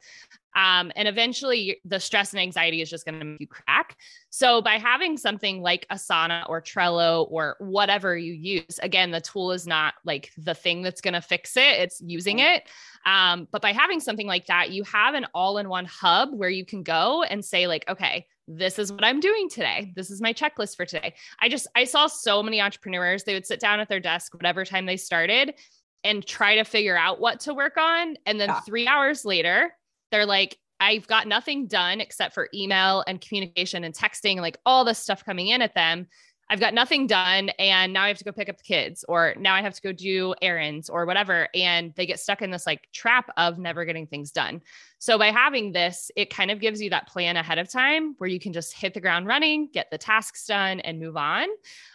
Um, 0.55 0.91
and 0.95 1.07
eventually, 1.07 1.81
the 1.83 1.99
stress 1.99 2.31
and 2.31 2.39
anxiety 2.39 2.81
is 2.81 2.89
just 2.89 3.05
going 3.05 3.19
to 3.19 3.25
make 3.25 3.41
you 3.41 3.47
crack. 3.47 3.97
So, 4.29 4.61
by 4.61 4.77
having 4.77 5.17
something 5.17 5.61
like 5.61 5.85
Asana 5.91 6.47
or 6.47 6.61
Trello 6.61 7.27
or 7.29 7.57
whatever 7.59 8.17
you 8.17 8.33
use, 8.33 8.79
again, 8.81 9.11
the 9.11 9.19
tool 9.19 9.51
is 9.51 9.67
not 9.67 9.95
like 10.05 10.31
the 10.37 10.55
thing 10.55 10.81
that's 10.81 11.01
going 11.01 11.13
to 11.13 11.21
fix 11.21 11.57
it, 11.57 11.79
it's 11.79 12.01
using 12.01 12.39
it. 12.39 12.63
Um, 13.05 13.49
but 13.51 13.61
by 13.61 13.73
having 13.73 13.99
something 13.99 14.27
like 14.27 14.45
that, 14.45 14.71
you 14.71 14.83
have 14.83 15.13
an 15.13 15.25
all 15.33 15.57
in 15.57 15.67
one 15.67 15.85
hub 15.85 16.29
where 16.31 16.49
you 16.49 16.65
can 16.65 16.83
go 16.83 17.23
and 17.23 17.43
say, 17.43 17.67
like, 17.67 17.83
okay, 17.89 18.25
this 18.47 18.77
is 18.77 18.91
what 18.91 19.03
I'm 19.03 19.19
doing 19.19 19.49
today. 19.49 19.91
This 19.95 20.11
is 20.11 20.21
my 20.21 20.33
checklist 20.33 20.75
for 20.75 20.85
today. 20.85 21.15
I 21.39 21.49
just, 21.49 21.67
I 21.75 21.85
saw 21.85 22.07
so 22.07 22.43
many 22.43 22.61
entrepreneurs, 22.61 23.23
they 23.23 23.33
would 23.33 23.45
sit 23.45 23.59
down 23.59 23.79
at 23.79 23.89
their 23.89 23.99
desk, 23.99 24.33
whatever 24.33 24.65
time 24.65 24.85
they 24.85 24.97
started, 24.97 25.55
and 26.03 26.25
try 26.25 26.55
to 26.55 26.63
figure 26.63 26.97
out 26.97 27.19
what 27.19 27.39
to 27.41 27.53
work 27.53 27.77
on. 27.77 28.15
And 28.25 28.39
then 28.39 28.49
yeah. 28.49 28.59
three 28.61 28.87
hours 28.87 29.25
later, 29.25 29.73
they're 30.11 30.25
like, 30.25 30.57
I've 30.79 31.07
got 31.07 31.27
nothing 31.27 31.67
done 31.67 32.01
except 32.01 32.33
for 32.33 32.49
email 32.53 33.03
and 33.07 33.19
communication 33.19 33.83
and 33.83 33.95
texting, 33.95 34.39
like 34.41 34.57
all 34.65 34.85
this 34.85 34.99
stuff 34.99 35.25
coming 35.25 35.47
in 35.47 35.61
at 35.61 35.73
them. 35.73 36.07
I've 36.47 36.59
got 36.59 36.75
nothing 36.75 37.07
done 37.07 37.49
and 37.57 37.91
now 37.91 38.03
I 38.03 38.09
have 38.09 38.19
to 38.19 38.23
go 38.23 38.31
pick 38.31 38.49
up 38.49 38.57
the 38.57 38.63
kids 38.63 39.03
or 39.07 39.33
now 39.39 39.55
I 39.55 39.63
have 39.63 39.73
to 39.73 39.81
go 39.81 39.91
do 39.91 40.35
errands 40.43 40.89
or 40.89 41.07
whatever 41.07 41.47
and 41.55 41.91
they 41.95 42.05
get 42.05 42.19
stuck 42.19 42.43
in 42.43 42.51
this 42.51 42.67
like 42.67 42.87
trap 42.93 43.31
of 43.35 43.57
never 43.57 43.83
getting 43.83 44.05
things 44.05 44.31
done. 44.31 44.61
So 44.99 45.17
by 45.17 45.31
having 45.31 45.71
this, 45.71 46.09
it 46.15 46.29
kind 46.29 46.51
of 46.51 46.59
gives 46.59 46.81
you 46.81 46.89
that 46.91 47.07
plan 47.07 47.37
ahead 47.37 47.57
of 47.57 47.69
time 47.69 48.15
where 48.17 48.29
you 48.29 48.39
can 48.39 48.53
just 48.53 48.73
hit 48.73 48.93
the 48.93 49.01
ground 49.01 49.27
running, 49.27 49.69
get 49.71 49.91
the 49.91 49.97
tasks 49.97 50.45
done, 50.45 50.79
and 50.79 50.99
move 50.99 51.17
on. 51.17 51.47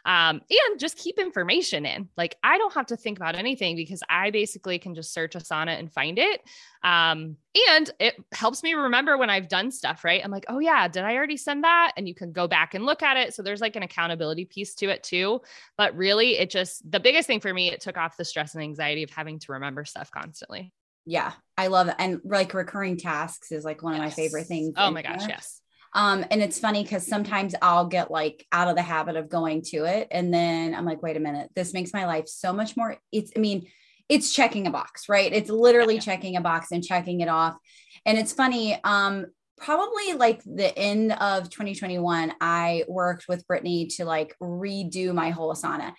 Um, 0.05 0.41
and 0.51 0.79
just 0.79 0.97
keep 0.97 1.19
information 1.19 1.87
in. 1.87 2.09
Like 2.17 2.37
I 2.43 2.59
don't 2.59 2.75
have 2.75 2.87
to 2.87 2.97
think 2.97 3.19
about 3.19 3.37
anything 3.37 3.77
because 3.77 4.03
I 4.09 4.31
basically 4.31 4.79
can 4.79 4.95
just 4.95 5.13
search 5.13 5.35
Asana 5.35 5.79
and 5.79 5.93
find 5.93 6.19
it. 6.19 6.43
Um, 6.83 7.37
and 7.71 7.91
it 7.99 8.15
helps 8.33 8.63
me 8.63 8.75
remember 8.75 9.19
when 9.19 9.31
I've 9.31 9.49
done 9.49 9.71
stuff, 9.71 10.05
right? 10.05 10.23
I'm 10.25 10.31
like, 10.31 10.47
oh 10.49 10.61
yeah, 10.61 10.89
did 10.89 11.03
I 11.03 11.17
already 11.17 11.37
send 11.37 11.65
that? 11.65 11.93
And 11.97 12.07
you 12.07 12.15
can 12.15 12.33
go 12.33 12.47
back 12.47 12.75
and 12.75 12.87
look 12.87 13.03
at 13.03 13.17
it. 13.17 13.35
So 13.35 13.43
there's 13.43 13.61
like 13.61 13.77
an 13.77 13.83
accountability 13.83 14.45
piece 14.45 14.75
to 14.77 14.89
it 14.89 15.03
too. 15.03 15.41
But 15.77 15.97
really, 15.97 16.39
it 16.39 16.51
just 16.51 16.89
the 16.91 17.01
biggest 17.01 17.27
thing 17.27 17.41
for 17.41 17.53
me, 17.53 17.71
it 17.71 17.81
took 17.81 17.97
off 17.97 18.17
the 18.17 18.25
stress 18.25 18.55
and 18.55 18.63
anxiety 18.63 19.03
of 19.03 19.11
having 19.11 19.39
to 19.41 19.53
remember 19.53 19.85
stuff 19.85 20.11
constantly. 20.11 20.73
Yeah, 21.07 21.33
I 21.57 21.69
love 21.69 21.89
it. 21.89 21.97
And 21.99 22.21
like 22.25 22.55
recurring 22.55 22.97
tasks 22.97 23.53
is 23.53 23.65
like 23.65 23.83
one 23.83 23.95
yes. 23.95 24.01
of 24.01 24.05
my 24.05 24.11
favorite 24.11 24.47
things. 24.47 24.75
Oh 24.77 24.91
my 24.91 25.03
gosh, 25.03 25.21
there. 25.21 25.31
yes. 25.31 25.61
Um, 25.93 26.25
and 26.31 26.41
it's 26.41 26.59
funny 26.59 26.83
because 26.83 27.07
sometimes 27.07 27.55
I'll 27.61 27.87
get 27.87 28.11
like 28.11 28.47
out 28.53 28.69
of 28.69 28.77
the 28.77 28.83
habit 28.83 29.17
of 29.17 29.29
going 29.29 29.63
to 29.67 29.85
it. 29.85 30.09
And 30.11 30.33
then 30.33 30.75
I'm 30.75 30.85
like, 30.85 31.03
wait 31.03 31.17
a 31.17 31.21
minute, 31.21 31.51
this 31.57 31.75
makes 31.75 31.93
my 31.93 32.07
life 32.07 32.29
so 32.29 32.53
much 32.53 32.77
more. 32.77 32.97
It's, 33.11 33.33
I 33.37 33.41
mean, 33.41 33.67
it's 34.09 34.33
checking 34.33 34.67
a 34.67 34.71
box, 34.71 35.09
right? 35.09 35.33
It's 35.33 35.51
literally 35.51 35.97
yeah. 35.97 36.01
checking 36.01 36.37
a 36.37 36.41
box 36.41 36.71
and 36.71 36.85
checking 36.85 37.21
it 37.21 37.29
off. 37.29 37.57
And 38.07 38.19
it's 38.19 38.33
funny, 38.33 38.79
um, 38.85 39.27
probably 39.61 40.15
like 40.15 40.43
the 40.45 40.77
end 40.77 41.13
of 41.13 41.51
2021, 41.51 42.33
I 42.41 42.85
worked 42.89 43.27
with 43.29 43.47
Brittany 43.47 43.87
to 43.87 44.05
like 44.05 44.35
redo 44.43 45.13
my 45.13 45.31
whole 45.31 45.55
Asana. 45.55 45.93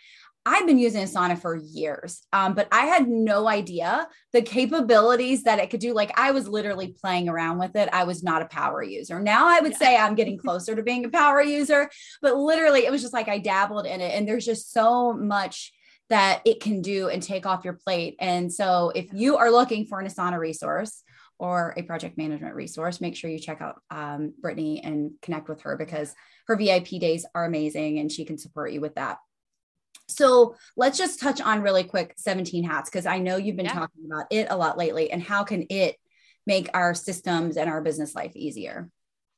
I've 0.45 0.65
been 0.65 0.79
using 0.79 1.03
Asana 1.03 1.39
for 1.39 1.55
years, 1.55 2.25
um, 2.33 2.55
but 2.55 2.67
I 2.71 2.87
had 2.87 3.07
no 3.07 3.47
idea 3.47 4.07
the 4.33 4.41
capabilities 4.41 5.43
that 5.43 5.59
it 5.59 5.69
could 5.69 5.79
do. 5.79 5.93
Like 5.93 6.11
I 6.17 6.31
was 6.31 6.47
literally 6.47 6.95
playing 6.99 7.29
around 7.29 7.59
with 7.59 7.75
it. 7.75 7.89
I 7.93 8.05
was 8.05 8.23
not 8.23 8.41
a 8.41 8.47
power 8.47 8.81
user. 8.81 9.19
Now 9.19 9.47
I 9.47 9.59
would 9.59 9.73
yeah. 9.73 9.77
say 9.77 9.97
I'm 9.97 10.15
getting 10.15 10.39
closer 10.39 10.75
to 10.75 10.81
being 10.81 11.05
a 11.05 11.09
power 11.09 11.43
user, 11.43 11.91
but 12.23 12.35
literally 12.35 12.85
it 12.85 12.91
was 12.91 13.01
just 13.01 13.13
like 13.13 13.27
I 13.27 13.37
dabbled 13.37 13.85
in 13.85 14.01
it. 14.01 14.15
And 14.15 14.27
there's 14.27 14.45
just 14.45 14.71
so 14.73 15.13
much 15.13 15.73
that 16.09 16.41
it 16.43 16.59
can 16.59 16.81
do 16.81 17.07
and 17.07 17.21
take 17.21 17.45
off 17.45 17.63
your 17.63 17.73
plate. 17.85 18.15
And 18.19 18.51
so 18.51 18.91
if 18.95 19.13
you 19.13 19.37
are 19.37 19.51
looking 19.51 19.85
for 19.85 19.99
an 19.99 20.07
Asana 20.07 20.39
resource, 20.39 21.03
or 21.37 21.73
a 21.75 21.81
project 21.81 22.19
management 22.19 22.53
resource, 22.53 23.01
make 23.01 23.15
sure 23.15 23.27
you 23.27 23.39
check 23.39 23.61
out 23.61 23.81
um, 23.89 24.31
Brittany 24.39 24.79
and 24.83 25.13
connect 25.23 25.49
with 25.49 25.61
her 25.61 25.75
because 25.75 26.13
her 26.45 26.55
VIP 26.55 26.99
days 26.99 27.25
are 27.33 27.45
amazing 27.45 27.97
and 27.97 28.11
she 28.11 28.25
can 28.25 28.37
support 28.37 28.71
you 28.71 28.79
with 28.79 28.93
that. 28.93 29.17
So 30.15 30.55
let's 30.77 30.97
just 30.97 31.19
touch 31.19 31.41
on 31.41 31.61
really 31.61 31.83
quick 31.83 32.13
17 32.17 32.63
hats 32.63 32.89
because 32.89 33.05
I 33.05 33.19
know 33.19 33.37
you've 33.37 33.55
been 33.55 33.65
yeah. 33.65 33.73
talking 33.73 34.05
about 34.05 34.25
it 34.29 34.47
a 34.49 34.57
lot 34.57 34.77
lately 34.77 35.11
and 35.11 35.21
how 35.21 35.43
can 35.43 35.65
it 35.69 35.95
make 36.45 36.69
our 36.73 36.93
systems 36.93 37.57
and 37.57 37.69
our 37.69 37.81
business 37.81 38.15
life 38.15 38.35
easier? 38.35 38.89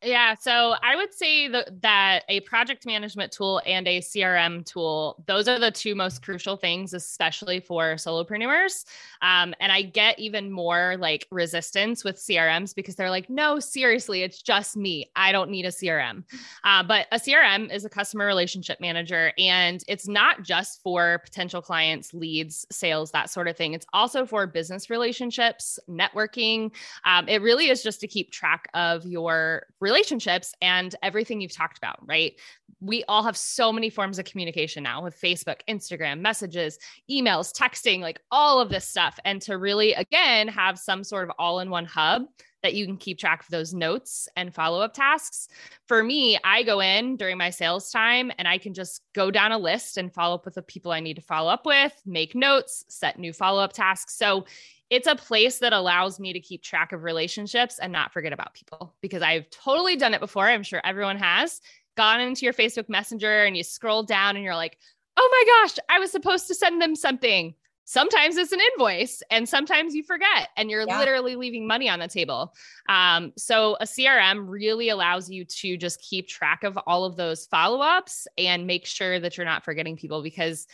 Yeah. 0.04 0.36
So 0.36 0.76
I 0.84 0.96
would 0.96 1.14
say 1.14 1.48
that, 1.48 1.82
that 1.82 2.24
a 2.28 2.42
project 2.42 2.86
management 2.86 3.32
tool 3.32 3.62
and 3.66 3.88
a 3.88 4.02
CRM 4.02 4.66
tool, 4.66 5.24
those 5.28 5.48
are 5.48 5.60
the 5.60 5.72
two 5.72 5.96
most 5.96 6.22
crucial 6.22 6.58
things, 6.58 6.94
especially 6.94 7.62
for 7.62 7.94
solopreneurs. 7.94 8.84
Um, 9.22 9.54
and 9.62 9.72
I 9.72 9.82
get 9.82 10.20
even 10.20 10.52
more 10.52 10.98
like 11.00 11.26
resistance 11.32 12.04
with 12.04 12.18
CRMs 12.18 12.76
because 12.76 12.96
they're 12.96 13.10
like, 13.10 13.30
no, 13.30 13.60
seriously, 13.60 14.24
it's 14.24 14.42
just 14.42 14.76
me. 14.76 15.10
I 15.16 15.32
don't 15.32 15.50
need 15.50 15.66
a 15.66 15.70
CRM. 15.70 16.24
Uh, 16.66 16.84
but 16.84 17.08
a 17.14 17.18
CRM 17.18 17.74
is 17.74 17.86
a 17.86 17.90
customer 17.90 18.26
relationship 18.26 18.82
manager, 18.82 19.32
and 19.38 19.84
it's 19.88 20.08
not 20.08 20.44
just 20.44 20.82
for 20.82 21.22
potential 21.24 21.62
clients, 21.62 22.14
leads, 22.14 22.66
sales, 22.72 23.12
that 23.12 23.30
sort 23.30 23.48
of 23.48 23.56
thing. 23.56 23.74
It's 23.74 23.86
also 23.94 24.26
for 24.26 24.48
business 24.48 24.90
relationships, 24.90 25.80
networking. 25.90 26.72
Um, 27.06 27.30
it 27.30 27.42
really 27.42 27.70
is 27.70 27.82
just 27.82 28.02
to 28.02 28.08
keep 28.08 28.32
track 28.32 28.68
of 28.74 29.06
your 29.06 29.68
relationships 29.94 30.54
and 30.62 30.96
everything 31.04 31.40
you've 31.40 31.56
talked 31.56 31.78
about, 31.78 31.98
right? 32.08 32.34
We 32.82 33.04
all 33.08 33.24
have 33.24 33.38
so 33.38 33.72
many 33.72 33.92
forms 33.92 34.18
of 34.18 34.26
communication 34.26 34.82
now 34.82 35.04
with 35.04 35.20
Facebook, 35.22 35.58
Instagram, 35.70 36.20
messages, 36.20 36.80
emails, 37.10 37.54
texting, 37.54 38.00
like 38.00 38.20
all 38.32 38.60
of 38.60 38.70
this 38.70 38.88
stuff. 38.88 39.20
And 39.24 39.40
to 39.44 39.58
really, 39.58 39.94
again, 39.94 40.48
have 40.48 40.80
some 40.80 41.04
sort 41.04 41.30
of 41.30 41.36
all 41.38 41.60
in 41.60 41.70
one 41.70 41.86
hub 41.86 42.24
that 42.64 42.74
you 42.74 42.86
can 42.86 42.98
keep 42.98 43.20
track 43.20 43.44
of 43.44 43.50
those 43.50 43.74
notes 43.74 44.28
and 44.36 44.54
follow 44.54 44.82
up 44.82 44.94
tasks. 44.94 45.50
For 45.88 46.04
me, 46.04 46.40
I 46.44 46.64
go 46.64 46.80
in 46.80 47.18
during 47.18 47.38
my 47.38 47.50
sales 47.50 47.92
time 47.92 48.32
and 48.40 48.48
I 48.48 48.58
can 48.58 48.74
just 48.74 49.02
go 49.14 49.30
down 49.30 49.52
a 49.52 49.58
list 49.58 49.98
and 49.98 50.14
follow 50.14 50.36
up 50.36 50.46
with 50.46 50.56
the 50.56 50.62
people 50.62 50.92
I 50.92 51.02
need 51.02 51.16
to 51.16 51.22
follow 51.22 51.52
up 51.52 51.66
with, 51.66 51.94
make 52.06 52.34
notes, 52.34 52.86
set 52.88 53.20
new 53.20 53.34
follow 53.34 53.62
up 53.62 53.74
tasks. 53.74 54.16
So 54.16 54.46
it's 54.90 55.08
a 55.08 55.16
place 55.16 55.60
that 55.60 55.74
allows 55.74 56.20
me 56.20 56.34
to 56.34 56.40
keep 56.40 56.64
track 56.64 56.94
of 56.94 57.04
relationships 57.04 57.80
and 57.80 57.92
not 57.92 58.14
forget 58.14 58.32
about 58.32 58.54
people 58.54 58.96
because 59.02 59.22
I've 59.22 59.50
totally 59.50 59.96
done 59.96 60.14
it 60.14 60.22
before. 60.22 60.48
I'm 60.48 60.64
sure 60.64 60.82
everyone 60.84 61.18
has 61.18 61.62
gone 61.98 62.22
into 62.22 62.46
your 62.46 62.54
Facebook 62.54 62.90
Messenger 62.90 63.44
and 63.44 63.58
you 63.58 63.64
scroll 63.64 64.04
down 64.04 64.36
and 64.36 64.46
you're 64.46 64.56
like, 64.56 64.78
oh 65.18 65.30
my 65.32 65.68
gosh, 65.68 65.78
I 65.90 66.00
was 66.00 66.12
supposed 66.12 66.48
to 66.48 66.56
send 66.56 66.82
them 66.82 66.96
something. 66.96 67.56
Sometimes 67.86 68.38
it's 68.38 68.52
an 68.52 68.60
invoice 68.74 69.22
and 69.30 69.48
sometimes 69.48 69.94
you 69.94 70.04
forget 70.04 70.50
and 70.56 70.70
you're 70.70 70.86
yeah. 70.88 71.00
literally 71.00 71.36
leaving 71.36 71.68
money 71.68 71.90
on 71.90 72.00
the 72.00 72.08
table. 72.08 72.54
Um, 72.88 73.34
so 73.38 73.76
a 73.80 73.86
CRM 73.86 74.46
really 74.48 74.90
allows 74.90 75.30
you 75.30 75.46
to 75.46 75.78
just 75.78 76.02
keep 76.02 76.28
track 76.28 76.64
of 76.64 76.78
all 76.88 77.04
of 77.04 77.18
those 77.18 77.46
follow 77.48 77.82
ups 77.82 78.28
and 78.38 78.66
make 78.68 78.86
sure 78.86 79.20
that 79.20 79.38
you're 79.38 79.46
not 79.46 79.66
forgetting 79.66 79.98
people 79.98 80.24
because 80.24 80.66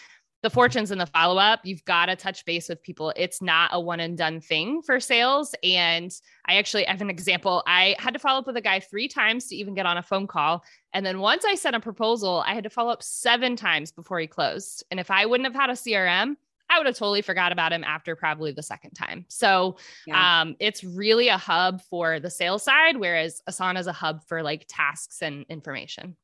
the 0.41 0.49
fortunes 0.49 0.91
and 0.91 1.01
the 1.01 1.05
follow 1.05 1.37
up, 1.37 1.61
you've 1.63 1.83
got 1.83 2.05
to 2.05 2.15
touch 2.15 2.45
base 2.45 2.69
with 2.69 2.81
people. 2.81 3.11
It's 3.15 3.41
not 3.41 3.71
a 3.73 3.79
one 3.79 3.99
and 3.99 4.17
done 4.17 4.39
thing 4.39 4.81
for 4.81 4.99
sales. 4.99 5.53
And 5.63 6.11
I 6.45 6.55
actually 6.55 6.85
have 6.85 7.01
an 7.01 7.09
example. 7.09 7.61
I 7.67 7.95
had 7.99 8.13
to 8.13 8.19
follow 8.19 8.39
up 8.39 8.47
with 8.47 8.55
a 8.55 8.61
guy 8.61 8.79
three 8.79 9.09
times 9.09 9.47
to 9.47 9.55
even 9.55 9.73
get 9.73 9.85
on 9.85 9.97
a 9.97 10.03
phone 10.03 10.27
call. 10.27 10.63
And 10.93 11.05
then 11.05 11.19
once 11.19 11.43
I 11.43 11.55
sent 11.55 11.75
a 11.75 11.81
proposal, 11.81 12.41
I 12.45 12.53
had 12.53 12.63
to 12.63 12.69
follow 12.69 12.91
up 12.91 13.03
seven 13.03 13.55
times 13.57 13.91
before 13.91 14.19
he 14.19 14.27
closed. 14.27 14.85
And 14.91 14.99
if 14.99 15.11
I 15.11 15.25
wouldn't 15.25 15.47
have 15.47 15.61
had 15.61 15.69
a 15.69 15.73
CRM, 15.73 16.35
I 16.69 16.77
would 16.77 16.85
have 16.85 16.95
totally 16.95 17.21
forgot 17.21 17.51
about 17.51 17.73
him 17.73 17.83
after 17.83 18.15
probably 18.15 18.51
the 18.51 18.63
second 18.63 18.91
time. 18.91 19.25
So 19.27 19.77
yeah. 20.05 20.41
um, 20.41 20.55
it's 20.59 20.83
really 20.83 21.29
a 21.29 21.37
hub 21.37 21.81
for 21.89 22.19
the 22.19 22.29
sales 22.29 22.63
side, 22.63 22.97
whereas 22.97 23.41
Asana 23.49 23.79
is 23.79 23.87
a 23.87 23.93
hub 23.93 24.23
for 24.27 24.43
like 24.43 24.65
tasks 24.69 25.21
and 25.21 25.45
information. 25.49 26.15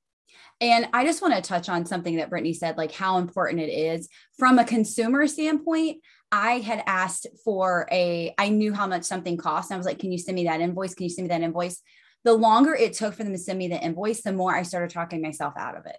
And 0.61 0.87
I 0.93 1.03
just 1.05 1.21
want 1.21 1.33
to 1.35 1.41
touch 1.41 1.67
on 1.67 1.85
something 1.85 2.15
that 2.17 2.29
Brittany 2.29 2.53
said, 2.53 2.77
like 2.77 2.91
how 2.91 3.17
important 3.17 3.61
it 3.61 3.71
is 3.71 4.07
from 4.37 4.57
a 4.57 4.65
consumer 4.65 5.27
standpoint. 5.27 5.97
I 6.31 6.59
had 6.59 6.83
asked 6.85 7.27
for 7.43 7.87
a, 7.91 8.33
I 8.37 8.49
knew 8.49 8.73
how 8.73 8.87
much 8.87 9.03
something 9.03 9.37
cost. 9.37 9.69
And 9.69 9.75
I 9.75 9.77
was 9.77 9.85
like, 9.85 9.99
can 9.99 10.11
you 10.11 10.17
send 10.17 10.35
me 10.35 10.45
that 10.45 10.61
invoice? 10.61 10.93
Can 10.93 11.03
you 11.05 11.09
send 11.09 11.27
me 11.27 11.29
that 11.29 11.41
invoice? 11.41 11.81
The 12.23 12.33
longer 12.33 12.73
it 12.73 12.93
took 12.93 13.13
for 13.13 13.23
them 13.23 13.33
to 13.33 13.39
send 13.39 13.59
me 13.59 13.67
the 13.67 13.81
invoice, 13.81 14.21
the 14.21 14.31
more 14.31 14.55
I 14.55 14.63
started 14.63 14.91
talking 14.91 15.21
myself 15.21 15.53
out 15.57 15.77
of 15.77 15.85
it. 15.85 15.97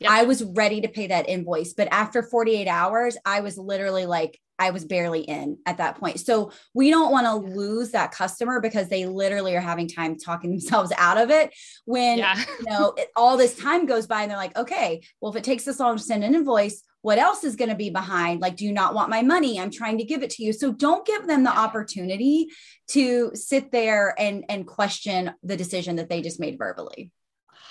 Yep. 0.00 0.10
I 0.10 0.24
was 0.24 0.42
ready 0.42 0.80
to 0.80 0.88
pay 0.88 1.08
that 1.08 1.28
invoice, 1.28 1.72
but 1.72 1.88
after 1.90 2.22
48 2.22 2.66
hours, 2.66 3.16
I 3.24 3.40
was 3.40 3.56
literally 3.58 4.06
like, 4.06 4.40
I 4.58 4.70
was 4.70 4.84
barely 4.84 5.22
in 5.22 5.58
at 5.66 5.78
that 5.78 5.98
point. 5.98 6.20
So 6.20 6.52
we 6.72 6.90
don't 6.90 7.10
want 7.10 7.26
to 7.26 7.34
lose 7.34 7.90
that 7.90 8.12
customer 8.12 8.60
because 8.60 8.88
they 8.88 9.06
literally 9.06 9.56
are 9.56 9.60
having 9.60 9.88
time 9.88 10.16
talking 10.16 10.50
themselves 10.52 10.92
out 10.96 11.18
of 11.18 11.30
it 11.30 11.52
when 11.84 12.18
yeah. 12.18 12.38
you 12.38 12.70
know 12.70 12.94
it, 12.96 13.08
all 13.16 13.36
this 13.36 13.56
time 13.56 13.86
goes 13.86 14.06
by 14.06 14.22
and 14.22 14.30
they're 14.30 14.38
like, 14.38 14.56
okay, 14.56 15.02
well 15.20 15.32
if 15.32 15.38
it 15.38 15.44
takes 15.44 15.64
this 15.64 15.80
long 15.80 15.96
to 15.96 16.02
send 16.02 16.22
an 16.22 16.34
invoice, 16.34 16.82
what 17.00 17.18
else 17.18 17.42
is 17.42 17.56
going 17.56 17.68
to 17.68 17.74
be 17.74 17.90
behind? 17.90 18.40
Like, 18.40 18.56
do 18.56 18.64
you 18.64 18.72
not 18.72 18.94
want 18.94 19.10
my 19.10 19.22
money? 19.22 19.58
I'm 19.58 19.72
trying 19.72 19.98
to 19.98 20.04
give 20.04 20.22
it 20.22 20.30
to 20.30 20.44
you. 20.44 20.52
So 20.52 20.72
don't 20.72 21.04
give 21.04 21.26
them 21.26 21.42
the 21.42 21.50
opportunity 21.50 22.46
to 22.88 23.32
sit 23.34 23.72
there 23.72 24.14
and 24.18 24.44
and 24.48 24.66
question 24.66 25.32
the 25.42 25.56
decision 25.56 25.96
that 25.96 26.08
they 26.08 26.22
just 26.22 26.38
made 26.38 26.58
verbally. 26.58 27.10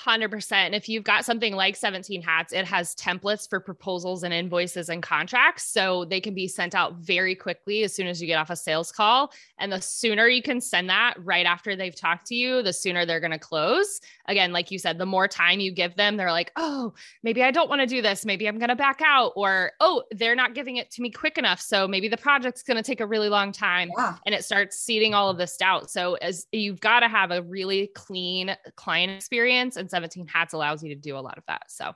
100%. 0.05 0.51
And 0.51 0.75
if 0.75 0.89
you've 0.89 1.03
got 1.03 1.25
something 1.25 1.53
like 1.53 1.75
17 1.75 2.21
hats, 2.21 2.53
it 2.53 2.65
has 2.65 2.95
templates 2.95 3.47
for 3.49 3.59
proposals 3.59 4.23
and 4.23 4.33
invoices 4.33 4.89
and 4.89 5.03
contracts. 5.03 5.65
So 5.65 6.05
they 6.05 6.19
can 6.19 6.33
be 6.33 6.47
sent 6.47 6.75
out 6.75 6.95
very 6.95 7.35
quickly 7.35 7.83
as 7.83 7.93
soon 7.93 8.07
as 8.07 8.21
you 8.21 8.27
get 8.27 8.37
off 8.37 8.49
a 8.49 8.55
sales 8.55 8.91
call. 8.91 9.31
And 9.59 9.71
the 9.71 9.81
sooner 9.81 10.27
you 10.27 10.41
can 10.41 10.61
send 10.61 10.89
that 10.89 11.15
right 11.19 11.45
after 11.45 11.75
they've 11.75 11.95
talked 11.95 12.27
to 12.27 12.35
you, 12.35 12.63
the 12.63 12.73
sooner 12.73 13.05
they're 13.05 13.19
going 13.19 13.31
to 13.31 13.39
close. 13.39 14.01
Again, 14.27 14.51
like 14.51 14.71
you 14.71 14.79
said, 14.79 14.97
the 14.97 15.05
more 15.05 15.27
time 15.27 15.59
you 15.59 15.71
give 15.71 15.95
them, 15.95 16.17
they're 16.17 16.31
like, 16.31 16.51
oh, 16.55 16.93
maybe 17.21 17.43
I 17.43 17.51
don't 17.51 17.69
want 17.69 17.81
to 17.81 17.87
do 17.87 18.01
this. 18.01 18.25
Maybe 18.25 18.47
I'm 18.47 18.57
going 18.57 18.69
to 18.69 18.75
back 18.75 19.01
out. 19.05 19.33
Or, 19.35 19.73
oh, 19.79 20.03
they're 20.11 20.35
not 20.35 20.55
giving 20.55 20.77
it 20.77 20.89
to 20.91 21.01
me 21.01 21.11
quick 21.11 21.37
enough. 21.37 21.61
So 21.61 21.87
maybe 21.87 22.07
the 22.07 22.17
project's 22.17 22.63
going 22.63 22.77
to 22.77 22.83
take 22.83 23.01
a 23.01 23.05
really 23.05 23.29
long 23.29 23.51
time. 23.51 23.91
Yeah. 23.97 24.15
And 24.25 24.33
it 24.33 24.43
starts 24.43 24.77
seeding 24.77 25.13
all 25.13 25.29
of 25.29 25.37
this 25.37 25.57
doubt. 25.57 25.91
So 25.91 26.15
as 26.15 26.47
you've 26.51 26.79
got 26.79 27.01
to 27.01 27.07
have 27.07 27.31
a 27.31 27.43
really 27.43 27.91
clean 27.93 28.55
client 28.75 29.11
experience 29.11 29.77
and 29.77 29.90
17 29.91 30.27
hats 30.27 30.53
allows 30.53 30.83
you 30.83 30.95
to 30.95 30.99
do 30.99 31.17
a 31.17 31.19
lot 31.19 31.37
of 31.37 31.43
that. 31.47 31.63
So 31.69 31.93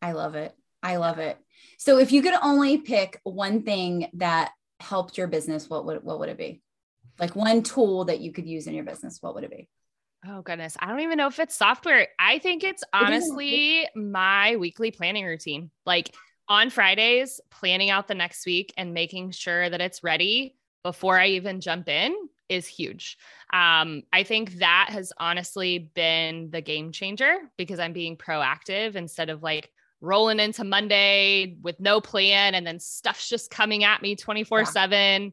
I 0.00 0.12
love 0.12 0.34
it. 0.34 0.54
I 0.82 0.96
love 0.96 1.18
it. 1.18 1.38
So 1.78 1.98
if 1.98 2.10
you 2.10 2.22
could 2.22 2.34
only 2.42 2.78
pick 2.78 3.20
one 3.24 3.62
thing 3.62 4.08
that 4.14 4.52
helped 4.80 5.18
your 5.18 5.28
business, 5.28 5.68
what 5.68 5.84
would 5.84 6.02
what 6.02 6.18
would 6.18 6.28
it 6.28 6.38
be? 6.38 6.62
Like 7.18 7.36
one 7.36 7.62
tool 7.62 8.06
that 8.06 8.20
you 8.20 8.32
could 8.32 8.46
use 8.46 8.66
in 8.66 8.74
your 8.74 8.84
business, 8.84 9.18
what 9.20 9.34
would 9.34 9.44
it 9.44 9.50
be? 9.50 9.68
Oh 10.26 10.42
goodness, 10.42 10.76
I 10.78 10.86
don't 10.86 11.00
even 11.00 11.18
know 11.18 11.26
if 11.26 11.38
it's 11.38 11.56
software. 11.56 12.08
I 12.18 12.38
think 12.38 12.64
it's 12.64 12.84
honestly 12.92 13.86
my 13.94 14.56
weekly 14.56 14.90
planning 14.90 15.24
routine. 15.24 15.70
Like 15.84 16.14
on 16.48 16.70
Fridays, 16.70 17.40
planning 17.50 17.90
out 17.90 18.08
the 18.08 18.14
next 18.14 18.46
week 18.46 18.72
and 18.76 18.94
making 18.94 19.32
sure 19.32 19.68
that 19.68 19.80
it's 19.80 20.04
ready 20.04 20.56
before 20.82 21.18
I 21.18 21.28
even 21.28 21.60
jump 21.60 21.88
in 21.88 22.14
is 22.52 22.66
huge. 22.66 23.18
Um, 23.52 24.02
I 24.12 24.22
think 24.22 24.58
that 24.58 24.88
has 24.90 25.12
honestly 25.18 25.90
been 25.94 26.50
the 26.50 26.60
game 26.60 26.92
changer 26.92 27.36
because 27.56 27.78
I'm 27.78 27.92
being 27.92 28.16
proactive 28.16 28.94
instead 28.94 29.30
of 29.30 29.42
like 29.42 29.70
rolling 30.00 30.40
into 30.40 30.64
Monday 30.64 31.56
with 31.62 31.78
no 31.80 32.00
plan 32.00 32.54
and 32.54 32.66
then 32.66 32.80
stuff's 32.80 33.28
just 33.28 33.50
coming 33.50 33.84
at 33.84 34.02
me 34.02 34.16
24 34.16 34.58
yeah. 34.60 34.64
7. 34.64 35.22
Um, 35.24 35.32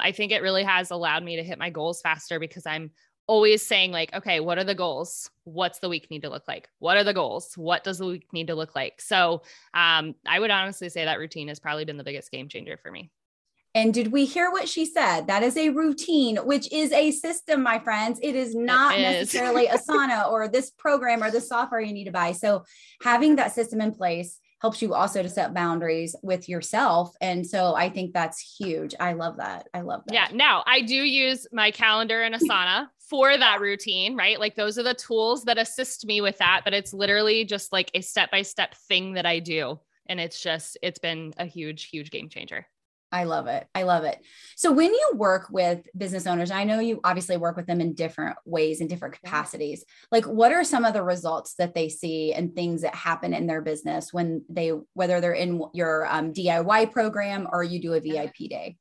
I 0.00 0.12
think 0.12 0.32
it 0.32 0.42
really 0.42 0.64
has 0.64 0.90
allowed 0.90 1.22
me 1.22 1.36
to 1.36 1.44
hit 1.44 1.58
my 1.58 1.70
goals 1.70 2.00
faster 2.00 2.40
because 2.40 2.66
I'm 2.66 2.90
always 3.26 3.64
saying, 3.64 3.92
like, 3.92 4.12
okay, 4.14 4.40
what 4.40 4.58
are 4.58 4.64
the 4.64 4.74
goals? 4.74 5.30
What's 5.44 5.78
the 5.78 5.88
week 5.88 6.10
need 6.10 6.22
to 6.22 6.30
look 6.30 6.48
like? 6.48 6.68
What 6.78 6.96
are 6.96 7.04
the 7.04 7.14
goals? 7.14 7.52
What 7.56 7.84
does 7.84 7.98
the 7.98 8.06
week 8.06 8.26
need 8.32 8.48
to 8.48 8.54
look 8.54 8.74
like? 8.74 9.00
So 9.00 9.42
um, 9.74 10.14
I 10.26 10.40
would 10.40 10.50
honestly 10.50 10.88
say 10.88 11.04
that 11.04 11.18
routine 11.18 11.48
has 11.48 11.60
probably 11.60 11.84
been 11.84 11.98
the 11.98 12.04
biggest 12.04 12.30
game 12.30 12.48
changer 12.48 12.76
for 12.76 12.90
me. 12.90 13.10
And 13.74 13.94
did 13.94 14.12
we 14.12 14.26
hear 14.26 14.50
what 14.50 14.68
she 14.68 14.84
said? 14.84 15.28
That 15.28 15.42
is 15.42 15.56
a 15.56 15.70
routine, 15.70 16.36
which 16.36 16.70
is 16.70 16.92
a 16.92 17.10
system, 17.10 17.62
my 17.62 17.78
friends. 17.78 18.20
It 18.22 18.34
is 18.34 18.54
not 18.54 18.98
it 18.98 19.00
is. 19.00 19.32
necessarily 19.32 19.66
Asana 19.66 20.30
or 20.30 20.46
this 20.46 20.70
program 20.70 21.22
or 21.22 21.30
the 21.30 21.40
software 21.40 21.80
you 21.80 21.92
need 21.92 22.04
to 22.04 22.12
buy. 22.12 22.32
So 22.32 22.64
having 23.02 23.36
that 23.36 23.52
system 23.52 23.80
in 23.80 23.94
place 23.94 24.38
helps 24.60 24.80
you 24.80 24.94
also 24.94 25.22
to 25.22 25.28
set 25.28 25.54
boundaries 25.54 26.14
with 26.22 26.48
yourself. 26.48 27.14
And 27.20 27.44
so 27.44 27.74
I 27.74 27.88
think 27.88 28.12
that's 28.12 28.56
huge. 28.60 28.94
I 29.00 29.14
love 29.14 29.38
that. 29.38 29.68
I 29.74 29.80
love 29.80 30.02
that. 30.06 30.14
Yeah. 30.14 30.28
Now 30.32 30.62
I 30.66 30.82
do 30.82 30.94
use 30.94 31.48
my 31.50 31.72
calendar 31.72 32.22
and 32.22 32.34
Asana 32.34 32.86
for 33.10 33.36
that 33.36 33.60
routine, 33.60 34.16
right? 34.16 34.38
Like 34.38 34.54
those 34.54 34.78
are 34.78 34.84
the 34.84 34.94
tools 34.94 35.44
that 35.44 35.58
assist 35.58 36.06
me 36.06 36.20
with 36.20 36.38
that, 36.38 36.60
but 36.62 36.74
it's 36.74 36.94
literally 36.94 37.44
just 37.44 37.72
like 37.72 37.90
a 37.94 38.02
step 38.02 38.30
by 38.30 38.42
step 38.42 38.76
thing 38.88 39.14
that 39.14 39.26
I 39.26 39.40
do. 39.40 39.80
And 40.06 40.20
it's 40.20 40.40
just, 40.40 40.78
it's 40.80 41.00
been 41.00 41.34
a 41.38 41.44
huge, 41.44 41.86
huge 41.86 42.10
game 42.10 42.28
changer. 42.28 42.66
I 43.12 43.24
love 43.24 43.46
it. 43.46 43.66
I 43.74 43.82
love 43.82 44.04
it. 44.04 44.18
So 44.56 44.72
when 44.72 44.92
you 44.92 45.12
work 45.14 45.48
with 45.50 45.86
business 45.96 46.26
owners, 46.26 46.50
I 46.50 46.64
know 46.64 46.80
you 46.80 47.00
obviously 47.04 47.36
work 47.36 47.56
with 47.56 47.66
them 47.66 47.80
in 47.80 47.92
different 47.92 48.38
ways 48.46 48.80
in 48.80 48.88
different 48.88 49.20
capacities. 49.22 49.84
Like 50.10 50.24
what 50.24 50.50
are 50.50 50.64
some 50.64 50.86
of 50.86 50.94
the 50.94 51.02
results 51.02 51.54
that 51.56 51.74
they 51.74 51.90
see 51.90 52.32
and 52.32 52.54
things 52.54 52.82
that 52.82 52.94
happen 52.94 53.34
in 53.34 53.46
their 53.46 53.60
business 53.60 54.12
when 54.12 54.44
they 54.48 54.72
whether 54.94 55.20
they're 55.20 55.32
in 55.32 55.62
your 55.74 56.06
um, 56.06 56.32
DIY 56.32 56.90
program 56.90 57.46
or 57.52 57.62
you 57.62 57.80
do 57.80 57.92
a 57.92 58.00
VIP 58.00 58.48
day? 58.48 58.76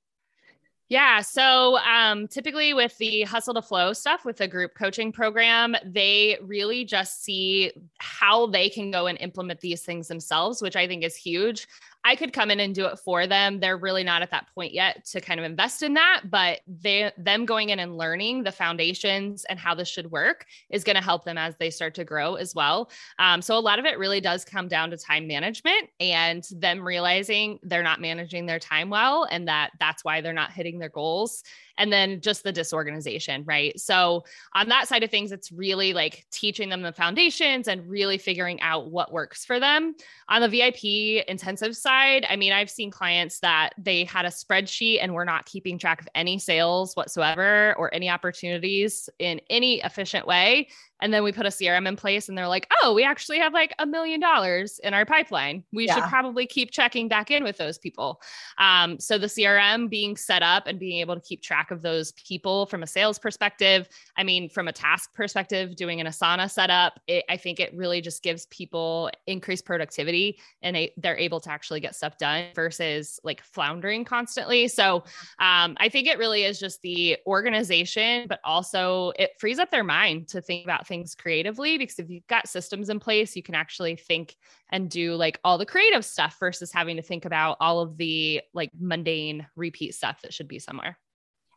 Yeah. 0.92 1.22
So 1.22 1.78
um, 1.78 2.28
typically 2.28 2.74
with 2.74 2.98
the 2.98 3.22
hustle 3.22 3.54
to 3.54 3.62
flow 3.62 3.94
stuff 3.94 4.26
with 4.26 4.36
the 4.36 4.48
group 4.50 4.76
coaching 4.76 5.14
program, 5.14 5.74
they 5.86 6.38
really 6.42 6.84
just 6.84 7.24
see 7.24 7.72
how 8.00 8.48
they 8.48 8.70
can 8.70 8.92
go 8.92 9.08
and 9.08 9.18
implement 9.22 9.62
these 9.62 9.84
things 9.84 10.10
themselves, 10.10 10.62
which 10.62 10.76
I 10.76 10.88
think 10.88 11.06
is 11.06 11.16
huge. 11.16 11.66
I 12.04 12.16
could 12.16 12.34
come 12.34 12.50
in 12.50 12.60
and 12.60 12.74
do 12.74 12.86
it 12.86 12.98
for 13.00 13.28
them. 13.28 13.60
They're 13.60 13.78
really 13.78 14.04
not 14.04 14.22
at 14.22 14.32
that 14.32 14.48
point 14.56 14.74
yet 14.74 15.06
to 15.06 15.22
kind 15.22 15.40
of 15.40 15.46
invest 15.46 15.84
in 15.84 15.94
that, 15.94 16.24
but 16.30 16.62
they 16.68 17.12
them 17.18 17.46
going 17.46 17.70
in 17.70 17.80
and 17.80 17.98
learning 17.98 18.44
the 18.44 18.52
foundations 18.52 19.46
and 19.46 19.60
how 19.60 19.76
this 19.76 19.88
should 19.88 20.12
work 20.12 20.46
is 20.70 20.84
going 20.84 20.96
to 20.96 21.02
help 21.04 21.26
them 21.26 21.38
as 21.38 21.56
they 21.58 21.70
start 21.70 21.94
to 21.96 22.04
grow 22.04 22.36
as 22.36 22.56
well. 22.56 22.90
Um, 23.20 23.42
so 23.42 23.58
a 23.58 23.60
lot 23.60 23.80
of 23.80 23.86
it 23.86 24.00
really 24.00 24.22
does 24.22 24.44
come 24.44 24.68
down 24.68 24.90
to 24.92 24.98
time 24.98 25.28
management 25.28 25.90
and 26.00 26.44
them 26.52 26.86
realizing 26.86 27.60
they're 27.64 27.84
not 27.84 28.02
managing 28.02 28.46
their 28.46 28.60
time 28.60 28.90
well, 28.90 29.28
and 29.30 29.48
that 29.48 29.72
that's 29.80 30.04
why 30.04 30.22
they're 30.22 30.34
not 30.34 30.52
hitting 30.52 30.80
their 30.80 30.90
goals 30.90 31.44
and 31.82 31.92
then 31.92 32.22
just 32.22 32.44
the 32.44 32.52
disorganization, 32.52 33.44
right? 33.44 33.78
So, 33.80 34.24
on 34.54 34.70
that 34.70 34.88
side 34.88 35.02
of 35.02 35.10
things, 35.10 35.32
it's 35.32 35.52
really 35.52 35.94
like 35.94 36.28
teaching 36.32 36.70
them 36.70 36.84
the 36.84 36.94
foundations 36.94 37.68
and 37.68 37.90
really 37.90 38.20
figuring 38.20 38.62
out 38.62 38.92
what 38.92 39.12
works 39.12 39.44
for 39.44 39.60
them. 39.60 39.96
On 40.30 40.42
the 40.42 40.48
VIP 40.48 41.26
intensive 41.28 41.76
side, 41.76 42.24
I 42.30 42.36
mean, 42.36 42.54
I've 42.54 42.70
seen 42.70 42.92
clients 42.92 43.40
that 43.40 43.72
they 43.80 44.04
had 44.04 44.26
a 44.26 44.30
spreadsheet 44.30 45.00
and 45.02 45.16
were 45.16 45.26
not 45.26 45.46
keeping 45.46 45.80
track 45.80 46.02
of 46.02 46.08
any 46.14 46.38
sales 46.38 46.94
whatsoever 46.94 47.74
or 47.80 47.92
any 47.96 48.12
opportunities 48.12 49.10
in 49.18 49.42
any 49.50 49.82
efficient 49.82 50.28
way. 50.28 50.68
And 51.02 51.14
then 51.14 51.24
we 51.24 51.32
put 51.32 51.46
a 51.46 51.50
CRM 51.50 51.88
in 51.88 51.96
place 51.96 52.30
and 52.30 52.38
they're 52.38 52.48
like, 52.48 52.68
oh, 52.82 52.94
we 52.94 53.04
actually 53.04 53.40
have 53.40 53.54
like 53.54 53.74
a 53.80 53.86
million 53.86 54.20
dollars 54.20 54.80
in 54.84 54.94
our 54.94 55.06
pipeline. 55.06 55.64
We 55.74 55.88
yeah. 55.88 55.96
should 55.96 56.04
probably 56.06 56.46
keep 56.46 56.72
checking 56.72 57.08
back 57.08 57.32
in 57.32 57.44
with 57.44 57.58
those 57.58 57.78
people. 57.78 58.22
Um, 58.58 59.00
so 59.00 59.18
the 59.18 59.28
CRM 59.28 59.90
being 59.90 60.16
set 60.16 60.44
up 60.44 60.68
and 60.68 60.80
being 60.80 61.00
able 61.00 61.16
to 61.16 61.22
keep 61.22 61.42
track 61.42 61.72
of 61.72 61.82
those 61.82 62.12
people 62.14 62.66
from 62.68 62.84
a 62.84 62.88
sales 62.88 63.18
perspective, 63.18 63.90
I 64.18 64.24
mean, 64.24 64.50
from 64.50 64.68
a 64.68 64.72
task 64.72 65.14
perspective, 65.14 65.76
doing 65.76 66.00
an 66.00 66.08
Asana 66.08 66.50
setup, 66.50 67.00
it, 67.08 67.26
I 67.30 67.38
think 67.38 67.60
it 67.60 67.74
really 67.74 68.02
just 68.02 68.22
gives 68.22 68.46
people 68.48 69.10
increased 69.26 69.66
productivity 69.66 70.40
and 70.62 70.76
they, 70.76 70.94
they're 70.98 71.18
able 71.18 71.40
to 71.42 71.52
actually 71.52 71.80
get 71.80 71.96
stuff 71.96 72.18
done 72.18 72.46
versus 72.54 73.20
like 73.24 73.42
floundering 73.42 74.06
constantly. 74.06 74.68
So 74.68 75.04
um, 75.40 75.76
I 75.80 75.90
think 75.90 76.08
it 76.08 76.18
really 76.18 76.44
is 76.44 76.60
just 76.60 76.82
the 76.82 77.18
organization, 77.26 78.28
but 78.28 78.40
also 78.44 79.14
it 79.18 79.32
frees 79.40 79.58
up 79.58 79.72
their 79.72 79.84
mind 79.84 80.28
to 80.30 80.42
think 80.42 80.64
about 80.64 80.88
things 80.92 81.16
creatively 81.16 81.78
because 81.78 82.00
if 82.00 82.10
you've 82.10 82.28
got 82.28 82.50
systems 82.50 82.90
in 82.90 83.00
place, 83.00 83.34
you 83.38 83.42
can 83.42 83.56
actually 83.56 83.96
think 83.96 84.36
and 84.70 84.90
do 84.90 85.16
like 85.16 85.40
all 85.42 85.58
the 85.58 85.66
creative 85.66 86.04
stuff 86.04 86.36
versus 86.38 86.74
having 86.74 86.98
to 86.98 87.02
think 87.02 87.24
about 87.24 87.56
all 87.62 87.80
of 87.80 87.96
the 87.96 88.42
like 88.54 88.72
mundane 88.78 89.48
repeat 89.56 89.96
stuff 89.96 90.22
that 90.22 90.34
should 90.34 90.50
be 90.50 90.60
somewhere. 90.60 90.98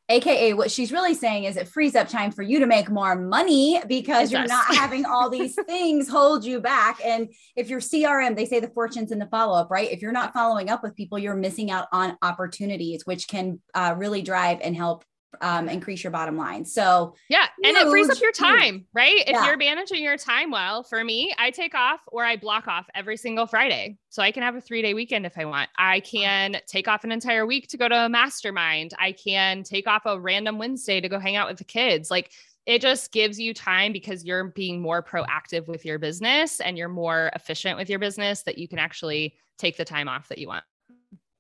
AKA, 0.09 0.53
what 0.53 0.71
she's 0.71 0.93
really 0.93 1.15
saying 1.15 1.45
is 1.45 1.57
it 1.57 1.67
frees 1.67 1.97
up 1.97 2.09
time 2.09 2.31
for 2.31 2.43
you 2.43 2.61
to 2.61 2.67
make 2.67 2.91
more 2.91 3.17
money 3.17 3.81
because 3.89 4.31
you're 4.31 4.47
not 4.47 4.67
having 4.77 5.05
all 5.05 5.31
these 5.31 5.57
things 5.67 6.09
hold 6.09 6.45
you 6.45 6.61
back. 6.61 7.01
And 7.03 7.29
if 7.57 7.71
your 7.71 7.81
CRM, 7.81 8.37
they 8.37 8.45
say 8.45 8.61
the 8.61 8.69
fortunes 8.69 9.11
in 9.11 9.19
the 9.19 9.27
follow 9.27 9.59
up, 9.59 9.71
right? 9.71 9.91
If 9.91 10.01
you're 10.01 10.13
not 10.13 10.33
following 10.33 10.69
up 10.69 10.83
with 10.83 10.95
people, 10.95 11.19
you're 11.19 11.35
missing 11.35 11.71
out 11.71 11.89
on 11.91 12.19
opportunities, 12.23 13.05
which 13.05 13.27
can 13.27 13.61
uh, 13.75 13.95
really 13.97 14.21
drive 14.21 14.59
and 14.63 14.77
help 14.77 15.05
um, 15.41 15.69
increase 15.69 16.03
your 16.03 16.11
bottom 16.11 16.37
line. 16.37 16.65
So 16.65 17.15
yeah, 17.29 17.47
and 17.63 17.77
huge, 17.77 17.87
it 17.87 17.91
frees 17.91 18.11
up 18.11 18.21
your 18.21 18.33
time, 18.33 18.75
huge. 18.75 18.87
right? 18.95 19.21
If 19.21 19.31
yeah. 19.31 19.47
you're 19.47 19.57
managing 19.57 20.03
your 20.03 20.17
time 20.17 20.51
well, 20.51 20.83
for 20.83 21.03
me, 21.05 21.35
I 21.39 21.51
take 21.51 21.75
off 21.75 22.01
or 22.09 22.25
I 22.25 22.37
block 22.37 22.69
off 22.69 22.87
every 22.95 23.17
single 23.17 23.47
Friday. 23.47 23.99
So 24.09 24.23
I 24.23 24.31
can 24.31 24.43
have 24.43 24.55
a 24.55 24.61
three 24.61 24.83
day 24.83 24.95
weekend 24.95 25.27
if 25.27 25.37
I 25.39 25.45
want. 25.45 25.69
I 25.79 26.01
can 26.01 26.59
take 26.67 26.89
off 26.89 27.05
an 27.05 27.13
entire 27.13 27.47
week 27.47 27.69
to 27.69 27.77
go 27.77 27.89
to 27.89 28.07
a 28.07 28.09
mastermind. 28.09 28.93
I 28.99 29.13
can 29.13 29.63
take 29.63 29.87
off 29.87 30.03
a 30.07 30.19
random 30.19 30.59
Wednesday 30.59 31.01
to 31.01 31.09
go 31.09 31.19
hang 31.19 31.37
out 31.37 31.49
with 31.49 31.59
the 31.59 31.65
kids. 31.65 32.11
Like 32.11 32.31
it 32.67 32.81
just 32.81 33.13
gives 33.13 33.39
you 33.39 33.53
time 33.53 33.93
because 33.93 34.25
you're 34.25 34.45
being 34.45 34.81
more 34.81 35.03
proactive 35.03 35.67
with 35.67 35.85
your 35.85 35.99
business 35.99 36.61
and 36.61 36.79
you're 36.79 36.89
more 36.89 37.31
efficient 37.35 37.77
with 37.77 37.91
your 37.91 37.99
business 37.99 38.43
that 38.45 38.59
you 38.59 38.69
can 38.69 38.79
actually 38.79 39.35
take 39.59 39.77
the 39.77 39.85
time 39.85 40.09
off 40.09 40.29
that 40.29 40.39
you 40.39 40.49
want. 40.49 40.65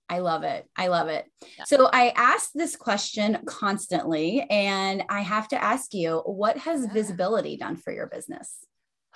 I 0.09 0.19
love 0.19 0.43
it. 0.43 0.69
I 0.77 0.89
love 0.89 1.09
it. 1.09 1.27
Yeah. 1.59 1.65
So 1.65 1.89
I 1.93 2.13
ask 2.15 2.51
this 2.55 2.77
question 2.77 3.39
constantly, 3.47 4.47
and 4.51 5.03
I 5.09 5.21
have 5.21 5.49
to 5.49 5.63
ask 5.63 5.95
you 5.95 6.23
what 6.27 6.59
has 6.59 6.87
visibility 6.93 7.57
done 7.57 7.77
for 7.77 7.93
your 7.93 8.07
business? 8.07 8.59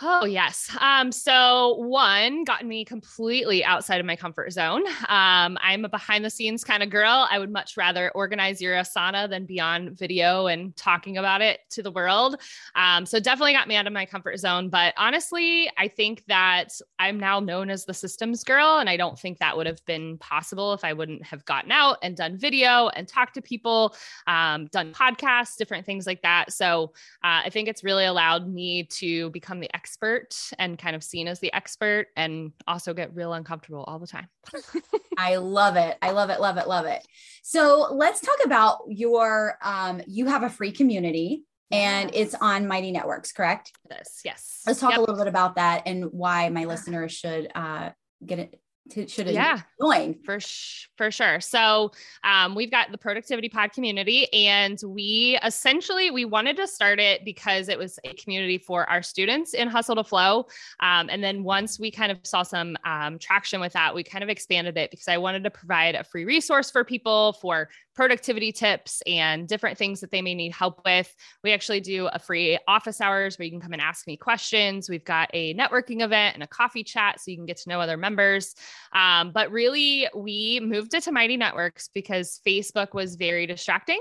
Oh, 0.00 0.24
yes. 0.26 0.70
Um, 0.80 1.10
so 1.10 1.74
one 1.78 2.44
gotten 2.44 2.68
me 2.68 2.84
completely 2.84 3.64
outside 3.64 3.98
of 3.98 4.06
my 4.06 4.14
comfort 4.14 4.52
zone. 4.52 4.86
Um, 5.08 5.58
I'm 5.60 5.84
a 5.84 5.88
behind 5.88 6.24
the 6.24 6.30
scenes 6.30 6.62
kind 6.62 6.84
of 6.84 6.90
girl. 6.90 7.26
I 7.28 7.40
would 7.40 7.50
much 7.50 7.76
rather 7.76 8.12
organize 8.14 8.60
your 8.62 8.76
Asana 8.76 9.28
than 9.28 9.44
be 9.44 9.58
on 9.58 9.96
video 9.96 10.46
and 10.46 10.76
talking 10.76 11.16
about 11.16 11.40
it 11.40 11.58
to 11.70 11.82
the 11.82 11.90
world. 11.90 12.40
Um, 12.76 13.06
so 13.06 13.18
definitely 13.18 13.54
got 13.54 13.66
me 13.66 13.74
out 13.74 13.88
of 13.88 13.92
my 13.92 14.06
comfort 14.06 14.38
zone. 14.38 14.68
But 14.68 14.94
honestly, 14.96 15.68
I 15.76 15.88
think 15.88 16.22
that 16.28 16.68
I'm 17.00 17.18
now 17.18 17.40
known 17.40 17.68
as 17.68 17.84
the 17.84 17.94
systems 17.94 18.44
girl. 18.44 18.78
And 18.78 18.88
I 18.88 18.96
don't 18.96 19.18
think 19.18 19.38
that 19.38 19.56
would 19.56 19.66
have 19.66 19.84
been 19.84 20.16
possible 20.18 20.74
if 20.74 20.84
I 20.84 20.92
wouldn't 20.92 21.24
have 21.24 21.44
gotten 21.44 21.72
out 21.72 21.98
and 22.04 22.16
done 22.16 22.38
video 22.38 22.86
and 22.94 23.08
talked 23.08 23.34
to 23.34 23.42
people, 23.42 23.96
um, 24.28 24.66
done 24.66 24.92
podcasts, 24.92 25.56
different 25.56 25.86
things 25.86 26.06
like 26.06 26.22
that. 26.22 26.52
So 26.52 26.92
uh, 27.24 27.42
I 27.46 27.50
think 27.50 27.66
it's 27.66 27.82
really 27.82 28.04
allowed 28.04 28.46
me 28.48 28.84
to 28.84 29.30
become 29.30 29.58
the 29.58 29.70
expert 29.88 30.34
and 30.58 30.78
kind 30.78 30.94
of 30.94 31.02
seen 31.02 31.28
as 31.28 31.40
the 31.40 31.52
expert 31.54 32.08
and 32.16 32.52
also 32.66 32.92
get 32.92 33.14
real 33.14 33.32
uncomfortable 33.32 33.84
all 33.84 33.98
the 33.98 34.06
time. 34.06 34.28
I 35.18 35.36
love 35.36 35.76
it. 35.76 35.96
I 36.02 36.10
love 36.10 36.28
it. 36.28 36.40
Love 36.40 36.58
it. 36.58 36.68
Love 36.68 36.84
it. 36.84 37.06
So 37.42 37.88
let's 37.90 38.20
talk 38.20 38.36
about 38.44 38.80
your, 38.88 39.56
um, 39.62 40.02
you 40.06 40.26
have 40.26 40.42
a 40.42 40.50
free 40.50 40.72
community 40.72 41.44
and 41.70 42.10
it's 42.14 42.34
on 42.34 42.66
Mighty 42.66 42.92
Networks, 42.92 43.32
correct? 43.32 43.72
Yes. 43.90 44.20
Yes. 44.24 44.62
Let's 44.66 44.80
talk 44.80 44.90
yep. 44.90 44.98
a 44.98 45.00
little 45.00 45.16
bit 45.16 45.26
about 45.26 45.56
that 45.56 45.84
and 45.86 46.04
why 46.12 46.50
my 46.50 46.66
listeners 46.66 47.12
should 47.12 47.50
uh, 47.54 47.90
get 48.24 48.38
it 48.38 48.60
should 49.08 49.28
yeah. 49.28 49.60
join? 49.80 50.14
For 50.24 50.40
sh- 50.40 50.88
for 50.96 51.10
sure. 51.10 51.40
So 51.40 51.92
um, 52.24 52.54
we've 52.54 52.70
got 52.70 52.90
the 52.90 52.98
productivity 52.98 53.48
pod 53.48 53.72
community 53.72 54.32
and 54.32 54.78
we 54.84 55.38
essentially 55.44 56.10
we 56.10 56.24
wanted 56.24 56.56
to 56.56 56.66
start 56.66 56.98
it 56.98 57.24
because 57.24 57.68
it 57.68 57.78
was 57.78 57.98
a 58.04 58.14
community 58.14 58.58
for 58.58 58.88
our 58.90 59.02
students 59.02 59.54
in 59.54 59.68
hustle 59.68 59.96
to 59.96 60.04
flow. 60.04 60.46
Um, 60.80 61.08
and 61.10 61.22
then 61.22 61.44
once 61.44 61.78
we 61.78 61.90
kind 61.90 62.10
of 62.10 62.18
saw 62.24 62.42
some 62.42 62.76
um, 62.84 63.18
traction 63.18 63.60
with 63.60 63.72
that 63.72 63.94
we 63.94 64.02
kind 64.02 64.24
of 64.24 64.30
expanded 64.30 64.76
it 64.76 64.90
because 64.90 65.08
i 65.08 65.16
wanted 65.16 65.44
to 65.44 65.50
provide 65.50 65.94
a 65.94 66.04
free 66.04 66.24
resource 66.24 66.70
for 66.70 66.84
people 66.84 67.34
for 67.34 67.68
productivity 67.98 68.52
tips 68.52 69.02
and 69.08 69.48
different 69.48 69.76
things 69.76 70.00
that 70.00 70.12
they 70.12 70.22
may 70.22 70.32
need 70.32 70.52
help 70.52 70.80
with. 70.84 71.12
We 71.42 71.52
actually 71.52 71.80
do 71.80 72.06
a 72.06 72.20
free 72.20 72.56
office 72.68 73.00
hours 73.00 73.36
where 73.36 73.44
you 73.44 73.50
can 73.50 73.60
come 73.60 73.72
and 73.72 73.82
ask 73.82 74.06
me 74.06 74.16
questions. 74.16 74.88
We've 74.88 75.04
got 75.04 75.28
a 75.34 75.52
networking 75.54 76.02
event 76.02 76.34
and 76.34 76.44
a 76.44 76.46
coffee 76.46 76.84
chat 76.84 77.18
so 77.18 77.32
you 77.32 77.36
can 77.36 77.44
get 77.44 77.56
to 77.56 77.68
know 77.68 77.80
other 77.80 77.96
members. 77.96 78.54
Um, 78.92 79.32
but 79.32 79.50
really, 79.50 80.06
we 80.14 80.60
moved 80.62 80.94
it 80.94 81.02
to 81.02 81.12
Mighty 81.12 81.36
Networks 81.36 81.90
because 81.92 82.40
Facebook 82.46 82.94
was 82.94 83.16
very 83.16 83.46
distracting. 83.46 84.00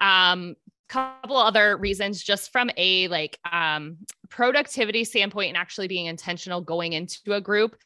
Um, 0.00 0.56
couple 0.88 1.36
other 1.36 1.76
reasons 1.76 2.20
just 2.22 2.50
from 2.50 2.70
a 2.76 3.06
like 3.08 3.38
um, 3.52 3.98
productivity 4.30 5.04
standpoint 5.04 5.48
and 5.48 5.56
actually 5.56 5.86
being 5.86 6.06
intentional 6.06 6.60
going 6.60 6.94
into 6.94 7.34
a 7.34 7.40
group 7.40 7.76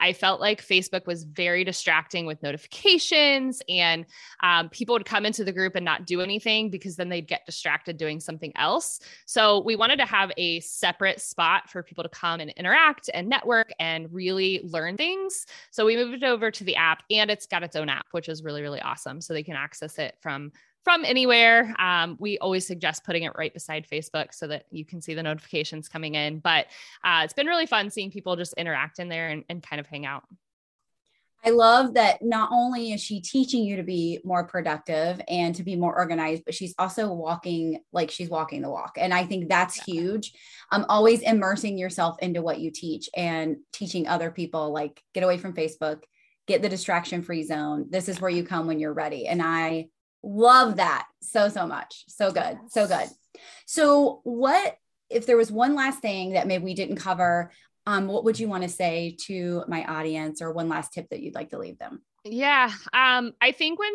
I 0.00 0.12
felt 0.12 0.40
like 0.40 0.64
Facebook 0.64 1.06
was 1.06 1.24
very 1.24 1.64
distracting 1.64 2.26
with 2.26 2.42
notifications, 2.42 3.62
and 3.68 4.06
um, 4.42 4.68
people 4.68 4.94
would 4.94 5.04
come 5.04 5.26
into 5.26 5.44
the 5.44 5.52
group 5.52 5.74
and 5.74 5.84
not 5.84 6.06
do 6.06 6.20
anything 6.20 6.70
because 6.70 6.96
then 6.96 7.08
they'd 7.08 7.28
get 7.28 7.46
distracted 7.46 7.96
doing 7.96 8.20
something 8.20 8.52
else. 8.56 9.00
So 9.26 9.60
we 9.60 9.76
wanted 9.76 9.98
to 9.98 10.06
have 10.06 10.32
a 10.36 10.60
separate 10.60 11.20
spot 11.20 11.68
for 11.70 11.82
people 11.82 12.04
to 12.04 12.10
come 12.10 12.40
and 12.40 12.50
interact 12.50 13.10
and 13.12 13.28
network 13.28 13.72
and 13.78 14.12
really 14.12 14.60
learn 14.64 14.96
things. 14.96 15.46
So 15.70 15.86
we 15.86 15.96
moved 15.96 16.22
it 16.22 16.24
over 16.24 16.50
to 16.50 16.64
the 16.64 16.76
app, 16.76 17.02
and 17.10 17.30
it's 17.30 17.46
got 17.46 17.62
its 17.62 17.76
own 17.76 17.88
app, 17.88 18.06
which 18.12 18.28
is 18.28 18.42
really, 18.42 18.62
really 18.62 18.80
awesome. 18.80 19.20
So 19.20 19.32
they 19.32 19.42
can 19.42 19.56
access 19.56 19.98
it 19.98 20.16
from 20.20 20.52
from 20.84 21.04
anywhere. 21.04 21.74
Um, 21.78 22.16
we 22.18 22.38
always 22.38 22.66
suggest 22.66 23.04
putting 23.04 23.24
it 23.24 23.32
right 23.36 23.52
beside 23.52 23.86
Facebook 23.88 24.32
so 24.32 24.46
that 24.46 24.64
you 24.70 24.84
can 24.84 25.02
see 25.02 25.14
the 25.14 25.22
notifications 25.22 25.88
coming 25.88 26.14
in. 26.14 26.38
But 26.38 26.66
uh, 27.04 27.22
it's 27.24 27.34
been 27.34 27.46
really 27.46 27.66
fun 27.66 27.90
seeing 27.90 28.10
people 28.10 28.36
just 28.36 28.54
interact 28.54 28.98
in 28.98 29.08
there 29.08 29.28
and, 29.28 29.44
and 29.48 29.62
kind 29.62 29.80
of 29.80 29.86
hang 29.86 30.06
out. 30.06 30.24
I 31.44 31.50
love 31.50 31.94
that 31.94 32.20
not 32.20 32.50
only 32.52 32.92
is 32.92 33.00
she 33.00 33.20
teaching 33.20 33.62
you 33.62 33.76
to 33.76 33.84
be 33.84 34.18
more 34.24 34.44
productive 34.44 35.20
and 35.28 35.54
to 35.54 35.62
be 35.62 35.76
more 35.76 35.96
organized, 35.96 36.44
but 36.44 36.54
she's 36.54 36.74
also 36.78 37.12
walking 37.12 37.80
like 37.92 38.10
she's 38.10 38.28
walking 38.28 38.60
the 38.60 38.70
walk. 38.70 38.96
And 38.98 39.14
I 39.14 39.24
think 39.24 39.48
that's 39.48 39.78
yeah. 39.78 39.94
huge. 39.94 40.32
Um, 40.72 40.84
always 40.88 41.22
immersing 41.22 41.78
yourself 41.78 42.16
into 42.20 42.42
what 42.42 42.58
you 42.58 42.70
teach 42.72 43.08
and 43.16 43.58
teaching 43.72 44.08
other 44.08 44.30
people 44.32 44.72
like 44.72 45.00
get 45.14 45.22
away 45.22 45.38
from 45.38 45.54
Facebook, 45.54 46.02
get 46.48 46.60
the 46.60 46.68
distraction 46.68 47.22
free 47.22 47.44
zone. 47.44 47.86
This 47.88 48.08
is 48.08 48.20
where 48.20 48.30
you 48.30 48.42
come 48.42 48.66
when 48.66 48.80
you're 48.80 48.92
ready. 48.92 49.28
And 49.28 49.40
I 49.40 49.88
Love 50.30 50.76
that 50.76 51.06
so, 51.22 51.48
so 51.48 51.66
much. 51.66 52.04
So 52.08 52.30
good. 52.30 52.58
So 52.68 52.86
good. 52.86 53.08
So, 53.64 54.20
what 54.24 54.76
if 55.08 55.24
there 55.24 55.38
was 55.38 55.50
one 55.50 55.74
last 55.74 56.00
thing 56.00 56.32
that 56.32 56.46
maybe 56.46 56.64
we 56.64 56.74
didn't 56.74 56.96
cover? 56.96 57.50
Um, 57.86 58.08
what 58.08 58.24
would 58.24 58.38
you 58.38 58.46
want 58.46 58.62
to 58.62 58.68
say 58.68 59.16
to 59.26 59.64
my 59.68 59.84
audience, 59.84 60.42
or 60.42 60.52
one 60.52 60.68
last 60.68 60.92
tip 60.92 61.08
that 61.08 61.20
you'd 61.20 61.34
like 61.34 61.50
to 61.50 61.58
leave 61.58 61.78
them? 61.78 62.02
Yeah. 62.24 62.70
Um, 62.92 63.32
I 63.40 63.52
think 63.52 63.78
when 63.78 63.92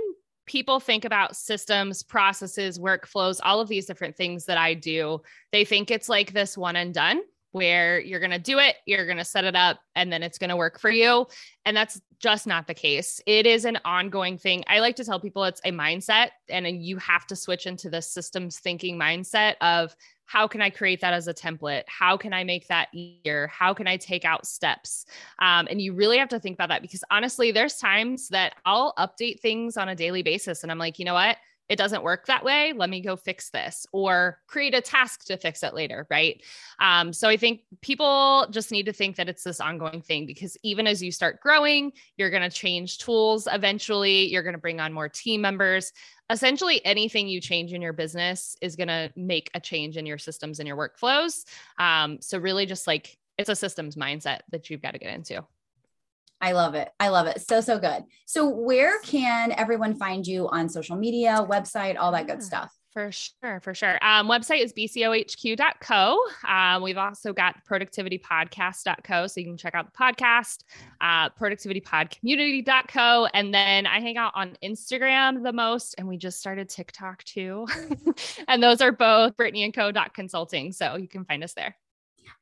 people 0.48 0.80
think 0.80 1.06
about 1.06 1.36
systems, 1.36 2.02
processes, 2.02 2.80
workflows, 2.80 3.40
all 3.44 3.62
of 3.62 3.68
these 3.68 3.86
different 3.86 4.18
things 4.18 4.46
that 4.46 4.58
I 4.58 4.74
do, 4.74 5.22
they 5.52 5.66
think 5.66 5.92
it's 5.92 6.10
like 6.10 6.34
this 6.34 6.58
one 6.58 6.76
and 6.76 6.96
done 6.96 7.22
where 7.52 8.00
you're 8.00 8.20
going 8.20 8.32
to 8.32 8.40
do 8.40 8.58
it, 8.58 8.76
you're 8.88 9.06
going 9.06 9.20
to 9.20 9.24
set 9.24 9.46
it 9.46 9.56
up, 9.56 9.80
and 9.96 10.12
then 10.12 10.24
it's 10.24 10.40
going 10.40 10.50
to 10.50 10.56
work 10.56 10.80
for 10.80 10.90
you. 10.90 11.28
And 11.66 11.78
that's 11.78 12.02
just 12.24 12.48
not 12.48 12.68
the 12.68 12.74
case. 12.74 13.20
It 13.26 13.46
is 13.46 13.66
an 13.66 13.78
ongoing 13.84 14.38
thing. 14.38 14.64
I 14.68 14.80
like 14.80 14.96
to 14.96 15.04
tell 15.04 15.20
people 15.20 15.44
it's 15.44 15.60
a 15.66 15.72
mindset, 15.72 16.30
and 16.48 16.66
you 16.82 16.96
have 16.98 17.28
to 17.28 17.36
switch 17.36 17.68
into 17.68 17.90
the 17.90 18.02
systems 18.02 18.60
thinking 18.60 18.98
mindset 18.98 19.56
of 19.60 19.94
how 20.26 20.48
can 20.48 20.62
I 20.62 20.70
create 20.70 21.02
that 21.02 21.14
as 21.14 21.28
a 21.28 21.34
template? 21.34 21.84
How 21.88 22.16
can 22.16 22.32
I 22.32 22.46
make 22.46 22.70
that 22.70 22.88
easier? 22.94 23.48
How 23.48 23.74
can 23.74 23.88
I 23.88 23.98
take 23.98 24.24
out 24.24 24.48
steps? 24.48 25.06
Um, 25.40 25.68
and 25.70 25.82
you 25.82 25.94
really 25.94 26.18
have 26.18 26.30
to 26.30 26.40
think 26.40 26.56
about 26.56 26.70
that 26.70 26.82
because 26.82 27.04
honestly, 27.12 27.52
there's 27.52 27.76
times 27.76 28.30
that 28.30 28.56
I'll 28.66 28.94
update 28.98 29.42
things 29.42 29.76
on 29.76 29.90
a 29.90 29.96
daily 29.96 30.24
basis, 30.24 30.64
and 30.64 30.72
I'm 30.72 30.80
like, 30.80 31.00
you 31.00 31.06
know 31.06 31.16
what? 31.16 31.36
It 31.70 31.78
doesn't 31.78 32.04
work 32.04 32.28
that 32.28 32.44
way. 32.44 32.74
Let 32.76 32.90
me 32.90 33.02
go 33.02 33.16
fix 33.16 33.50
this 33.50 33.86
or 33.92 34.40
create 34.48 34.76
a 34.76 34.82
task 34.82 35.26
to 35.26 35.38
fix 35.38 35.64
it 35.64 35.74
later. 35.74 36.06
Right. 36.10 36.42
Um, 36.80 37.14
so 37.14 37.30
I 37.30 37.38
think 37.38 37.62
people 37.82 38.48
just 38.52 38.72
need 38.72 38.86
to 38.88 38.94
think 38.94 39.16
that 39.16 39.30
it's 39.30 39.44
this 39.44 39.62
ongoing 39.62 40.02
thing 40.02 40.26
because 40.26 40.58
even 40.64 40.88
as 40.88 41.02
you 41.02 41.12
start 41.12 41.40
growing, 41.40 41.94
you're 42.18 42.30
going 42.30 42.44
to 42.44 42.50
change 42.50 42.98
tools 42.98 43.48
eventually, 43.52 44.28
you're 44.30 44.44
going 44.44 44.54
to 44.54 44.60
bring 44.60 44.80
on 44.80 44.94
more 44.94 45.10
team 45.10 45.42
members. 45.42 45.94
Essentially, 46.30 46.84
anything 46.86 47.28
you 47.28 47.40
change 47.40 47.74
in 47.74 47.82
your 47.82 47.94
business 47.94 48.56
is 48.62 48.76
going 48.76 48.88
to 48.88 49.12
make 49.16 49.50
a 49.54 49.60
change 49.60 49.98
in 49.98 50.06
your 50.06 50.18
systems 50.18 50.60
and 50.60 50.68
your 50.68 50.78
workflows. 50.78 51.46
Um, 51.78 52.20
so, 52.22 52.38
really, 52.38 52.66
just 52.66 52.88
like 52.88 53.18
it's 53.38 53.50
a 53.50 53.56
systems 53.56 53.96
mindset 53.96 54.40
that 54.52 54.70
you've 54.70 54.82
got 54.82 54.92
to 54.92 55.00
get 55.00 55.14
into. 55.14 55.46
I 56.44 56.52
love 56.52 56.76
it. 56.76 56.90
I 57.00 57.08
love 57.08 57.28
it. 57.28 57.40
So, 57.40 57.62
so 57.62 57.80
good. 57.80 58.04
So, 58.26 58.50
where 58.50 59.00
can 59.00 59.54
everyone 59.54 59.96
find 59.96 60.28
you 60.28 60.50
on 60.50 60.68
social 60.68 60.98
media, 60.98 61.48
website, 61.50 61.96
all 61.98 62.12
that 62.12 62.28
good 62.28 62.44
stuff? 62.44 62.70
For 62.92 63.14
sure, 63.14 63.62
for 63.62 63.74
sure. 63.74 63.98
Um, 64.06 64.28
website 64.28 64.62
is 64.62 64.74
bcohq.co. 64.74 66.20
Um, 66.46 66.84
we've 66.84 66.98
also 66.98 67.32
got 67.32 67.56
productivitypodcast.co. 67.66 69.28
So 69.28 69.40
you 69.40 69.46
can 69.48 69.58
check 69.58 69.74
out 69.74 69.86
the 69.86 69.98
podcast, 69.98 70.60
uh, 71.00 71.30
productivitypodcommunity.co. 71.30 73.28
And 73.34 73.54
then 73.54 73.88
I 73.88 74.02
hang 74.02 74.18
out 74.18 74.34
on 74.36 74.58
Instagram 74.62 75.44
the 75.44 75.54
most. 75.54 75.96
And 75.98 76.10
we 76.10 76.18
just 76.18 76.40
started 76.40 76.68
TikTok 76.68 77.24
too. 77.24 77.68
and 78.50 78.62
those 78.62 78.82
are 78.82 78.92
both 78.92 79.38
Brittany 79.38 79.64
and 79.64 79.74
co.consulting. 79.74 80.74
So 80.74 80.98
you 80.98 81.08
can 81.08 81.24
find 81.24 81.42
us 81.44 81.54
there. 81.54 81.76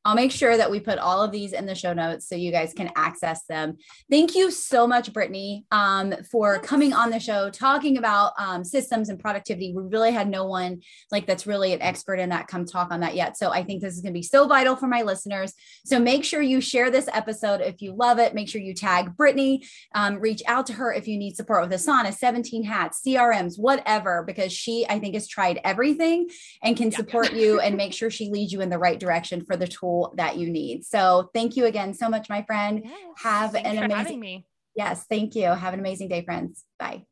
I'll 0.04 0.14
make 0.14 0.32
sure 0.32 0.56
that 0.56 0.70
we 0.70 0.80
put 0.80 0.98
all 0.98 1.22
of 1.22 1.30
these 1.30 1.52
in 1.52 1.66
the 1.66 1.74
show 1.74 1.92
notes 1.92 2.28
so 2.28 2.34
you 2.34 2.50
guys 2.50 2.72
can 2.74 2.90
access 2.96 3.44
them. 3.44 3.76
Thank 4.10 4.34
you 4.34 4.50
so 4.50 4.86
much, 4.86 5.12
Brittany, 5.12 5.64
um, 5.70 6.14
for 6.30 6.58
coming 6.58 6.92
on 6.92 7.10
the 7.10 7.20
show, 7.20 7.50
talking 7.50 7.98
about 7.98 8.32
um, 8.38 8.64
systems 8.64 9.08
and 9.08 9.18
productivity. 9.18 9.72
We 9.72 9.82
really 9.84 10.12
had 10.12 10.28
no 10.28 10.44
one 10.46 10.80
like 11.10 11.26
that's 11.26 11.46
really 11.46 11.72
an 11.72 11.82
expert 11.82 12.16
in 12.16 12.30
that 12.30 12.48
come 12.48 12.64
talk 12.64 12.90
on 12.90 13.00
that 13.00 13.14
yet. 13.14 13.36
So 13.36 13.50
I 13.50 13.62
think 13.62 13.80
this 13.80 13.94
is 13.94 14.00
going 14.00 14.12
to 14.12 14.18
be 14.18 14.22
so 14.22 14.46
vital 14.46 14.76
for 14.76 14.88
my 14.88 15.02
listeners. 15.02 15.52
So 15.84 15.98
make 15.98 16.24
sure 16.24 16.42
you 16.42 16.60
share 16.60 16.90
this 16.90 17.08
episode 17.12 17.60
if 17.60 17.80
you 17.80 17.94
love 17.94 18.18
it. 18.18 18.34
Make 18.34 18.48
sure 18.48 18.60
you 18.60 18.74
tag 18.74 19.16
Brittany, 19.16 19.64
um, 19.94 20.18
reach 20.18 20.42
out 20.46 20.66
to 20.66 20.72
her 20.74 20.92
if 20.92 21.06
you 21.06 21.16
need 21.18 21.36
support 21.36 21.62
with 21.62 21.80
Asana, 21.80 22.12
17 22.12 22.64
hats, 22.64 23.00
CRMs, 23.06 23.58
whatever, 23.58 24.24
because 24.26 24.52
she, 24.52 24.86
I 24.88 24.98
think, 24.98 25.14
has 25.14 25.28
tried 25.28 25.60
everything 25.64 26.28
and 26.62 26.76
can 26.76 26.90
yeah. 26.90 26.96
support 26.96 27.32
you 27.32 27.60
and 27.60 27.76
make 27.76 27.92
sure 27.92 28.10
she 28.10 28.30
leads 28.30 28.52
you 28.52 28.60
in 28.60 28.70
the 28.70 28.78
right 28.78 28.98
direction 28.98 29.44
for 29.44 29.56
the 29.56 29.66
tool 29.82 30.14
that 30.16 30.36
you 30.38 30.48
need. 30.48 30.84
So 30.84 31.30
thank 31.34 31.56
you 31.56 31.66
again 31.66 31.92
so 31.94 32.08
much, 32.08 32.28
my 32.30 32.42
friend. 32.42 32.82
Yes, 32.84 32.94
Have 33.16 33.54
an 33.56 33.78
amazing. 33.78 34.20
me. 34.20 34.46
Yes, 34.74 35.04
thank 35.08 35.34
you. 35.34 35.46
Have 35.46 35.74
an 35.74 35.80
amazing 35.80 36.08
day, 36.08 36.24
friends. 36.24 36.64
Bye. 36.78 37.04